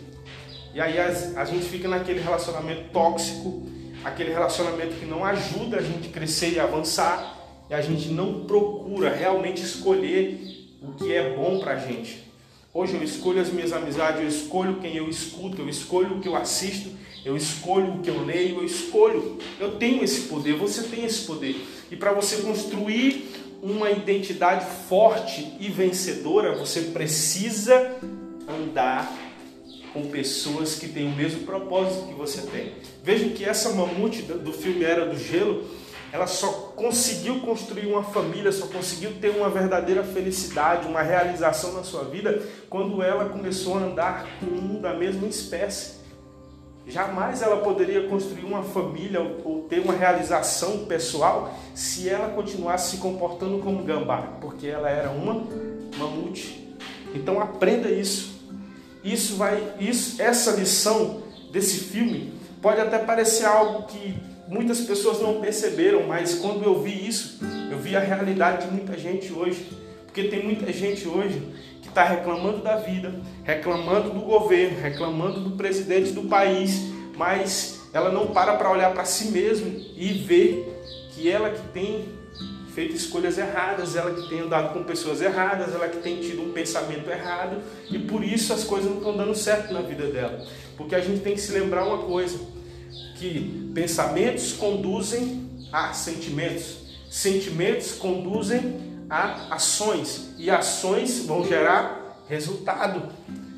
E 0.73 0.81
aí 0.81 0.99
a, 0.99 1.45
gente 1.45 1.67
fica 1.67 1.87
naquele 1.87 2.19
relacionamento 2.19 2.91
tóxico, 2.91 3.63
aquele 4.03 4.33
relacionamento 4.33 4.95
que 4.95 5.05
não 5.05 5.23
ajuda 5.23 5.77
a 5.77 5.83
gente 5.83 6.09
crescer 6.09 6.53
e 6.53 6.61
avançar, 6.61 7.37
e 7.69 7.75
a 7.75 7.81
gente 7.83 8.09
não 8.09 8.47
procura 8.47 9.11
realmente 9.11 9.63
escolher 9.63 10.56
o 10.83 10.93
que 10.93 11.13
é 11.13 11.35
bom 11.35 11.59
pra 11.59 11.77
gente. 11.77 12.25
Hoje 12.73 12.95
eu 12.95 13.03
escolho 13.03 13.41
as 13.41 13.51
minhas 13.51 13.73
amizades, 13.73 14.21
eu 14.21 14.29
escolho 14.29 14.77
quem 14.77 14.97
eu 14.97 15.09
escuto, 15.09 15.63
eu 15.63 15.69
escolho 15.69 16.17
o 16.17 16.21
que 16.21 16.29
eu 16.29 16.37
assisto, 16.37 16.91
eu 17.25 17.37
escolho 17.37 17.95
o 17.95 17.99
que 18.01 18.11
eu 18.11 18.25
leio, 18.25 18.59
eu 18.59 18.65
escolho. 18.65 19.39
Eu 19.59 19.77
tenho 19.79 20.05
esse 20.05 20.23
poder, 20.23 20.55
você 20.55 20.83
tem 20.83 21.05
esse 21.05 21.25
poder. 21.25 21.57
E 21.91 21.97
para 21.97 22.13
você 22.13 22.37
construir 22.43 23.31
uma 23.63 23.91
identidade 23.91 24.67
forte 24.89 25.57
e 25.59 25.69
vencedora, 25.69 26.55
você 26.55 26.83
precisa 26.83 27.97
andar 28.47 29.11
com 29.93 30.09
pessoas 30.09 30.75
que 30.75 30.89
têm 30.89 31.07
o 31.07 31.17
mesmo 31.17 31.41
propósito 31.41 32.09
que 32.09 32.15
você 32.15 32.43
tem. 32.43 32.75
Veja 33.03 33.29
que 33.31 33.45
essa 33.45 33.71
mamute 33.71 34.21
do 34.23 34.53
filme 34.53 34.85
Era 34.85 35.07
do 35.07 35.19
Gelo, 35.19 35.65
ela 36.17 36.27
só 36.27 36.73
conseguiu 36.75 37.41
construir 37.41 37.87
uma 37.87 38.03
família, 38.03 38.51
só 38.51 38.67
conseguiu 38.67 39.13
ter 39.21 39.29
uma 39.29 39.51
verdadeira 39.51 40.03
felicidade, 40.03 40.89
uma 40.89 41.03
realização 41.03 41.75
na 41.75 41.83
sua 41.83 42.05
vida, 42.05 42.43
quando 42.71 43.03
ela 43.03 43.29
começou 43.29 43.77
a 43.77 43.81
andar 43.81 44.27
com 44.41 44.47
um 44.47 44.81
da 44.81 44.95
mesma 44.95 45.29
espécie. 45.29 45.97
Jamais 46.87 47.43
ela 47.43 47.59
poderia 47.59 48.09
construir 48.09 48.45
uma 48.45 48.63
família 48.63 49.21
ou 49.45 49.67
ter 49.69 49.81
uma 49.81 49.93
realização 49.93 50.87
pessoal 50.87 51.53
se 51.75 52.09
ela 52.09 52.31
continuasse 52.31 52.93
se 52.93 52.97
comportando 52.97 53.59
como 53.59 53.85
gambá, 53.85 54.39
porque 54.41 54.69
ela 54.69 54.89
era 54.89 55.11
uma 55.11 55.47
mamute. 55.99 56.75
Então 57.15 57.43
aprenda 57.43 57.91
isso. 57.91 58.41
Isso 59.05 59.37
vai, 59.37 59.75
isso, 59.79 60.23
essa 60.23 60.53
lição 60.53 61.23
desse 61.53 61.79
filme 61.79 62.33
pode 62.63 62.81
até 62.81 62.99
parecer 62.99 63.45
algo 63.45 63.87
que 63.87 64.17
muitas 64.49 64.81
pessoas 64.81 65.21
não 65.21 65.41
perceberam, 65.41 66.07
mas 66.07 66.35
quando 66.35 66.65
eu 66.65 66.83
vi 66.83 67.07
isso, 67.07 67.39
eu 67.71 67.79
vi 67.79 67.97
a 67.97 68.01
realidade 68.01 68.67
de 68.67 68.73
muita 68.73 68.97
gente 68.97 69.33
hoje, 69.33 69.67
porque 70.07 70.25
tem 70.25 70.43
muita 70.43 70.73
gente 70.73 71.07
hoje 71.07 71.43
está 71.97 72.05
reclamando 72.05 72.59
da 72.59 72.77
vida, 72.77 73.11
reclamando 73.43 74.11
do 74.11 74.21
governo, 74.21 74.79
reclamando 74.79 75.41
do 75.41 75.53
presidente 75.53 76.13
do 76.13 76.25
país, 76.25 76.93
mas 77.17 77.89
ela 77.95 78.13
não 78.13 78.27
para 78.27 78.55
para 78.57 78.71
olhar 78.71 78.93
para 78.93 79.07
si 79.07 79.29
mesma 79.29 79.67
e 79.97 80.13
ver 80.13 81.09
que 81.13 81.31
ela 81.31 81.49
que 81.49 81.69
tem 81.69 82.05
feito 82.75 82.95
escolhas 82.95 83.39
erradas, 83.39 83.97
ela 83.97 84.11
que 84.11 84.29
tem 84.29 84.41
andado 84.41 84.75
com 84.75 84.85
pessoas 84.85 85.23
erradas, 85.23 85.75
ela 85.75 85.89
que 85.89 85.97
tem 85.97 86.21
tido 86.21 86.43
um 86.43 86.53
pensamento 86.53 87.09
errado 87.09 87.63
e 87.91 87.99
por 87.99 88.23
isso 88.23 88.53
as 88.53 88.63
coisas 88.63 88.91
não 88.91 88.99
estão 88.99 89.17
dando 89.17 89.35
certo 89.35 89.73
na 89.73 89.81
vida 89.81 90.07
dela. 90.09 90.47
Porque 90.77 90.95
a 90.95 91.01
gente 91.01 91.23
tem 91.23 91.33
que 91.33 91.41
se 91.41 91.53
lembrar 91.53 91.87
uma 91.87 92.05
coisa, 92.05 92.39
que 93.19 93.71
pensamentos 93.75 94.53
conduzem 94.53 95.51
a 95.73 95.93
sentimentos, 95.93 96.79
sentimentos 97.11 97.93
conduzem 97.93 98.87
a 99.09 99.55
ações 99.55 100.35
e 100.39 100.51
ações 100.51 101.25
vão 101.25 101.47
gerar 101.47 102.23
resultado. 102.29 103.13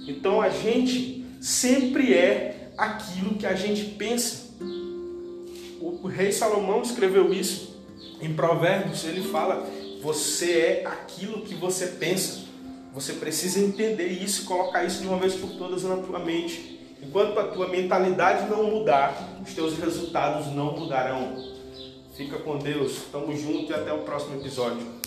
Então 0.06 0.40
a 0.40 0.48
gente 0.48 1.24
sempre 1.40 2.14
é 2.14 2.70
aquilo 2.76 3.34
que 3.34 3.46
a 3.46 3.54
gente 3.54 3.84
pensa. 3.96 4.48
O 5.80 6.06
rei 6.06 6.32
Salomão 6.32 6.82
escreveu 6.82 7.32
isso 7.32 7.76
em 8.20 8.32
Provérbios, 8.34 9.04
ele 9.04 9.22
fala: 9.22 9.68
você 10.02 10.52
é 10.52 10.86
aquilo 10.86 11.42
que 11.42 11.54
você 11.54 11.86
pensa. 11.86 12.46
Você 12.94 13.12
precisa 13.14 13.60
entender 13.60 14.08
isso 14.08 14.42
e 14.42 14.44
colocar 14.44 14.84
isso 14.84 15.02
de 15.02 15.08
uma 15.08 15.18
vez 15.18 15.34
por 15.34 15.50
todas 15.50 15.82
na 15.82 15.96
tua 15.98 16.18
mente. 16.18 16.77
Enquanto 17.00 17.38
a 17.38 17.44
tua 17.44 17.68
mentalidade 17.68 18.50
não 18.50 18.64
mudar, 18.64 19.14
os 19.42 19.54
teus 19.54 19.78
resultados 19.78 20.48
não 20.48 20.76
mudarão. 20.76 21.36
Fica 22.14 22.38
com 22.38 22.58
Deus, 22.58 23.04
tamo 23.12 23.34
junto 23.36 23.70
e 23.70 23.74
até 23.74 23.92
o 23.92 23.98
próximo 23.98 24.40
episódio. 24.40 24.97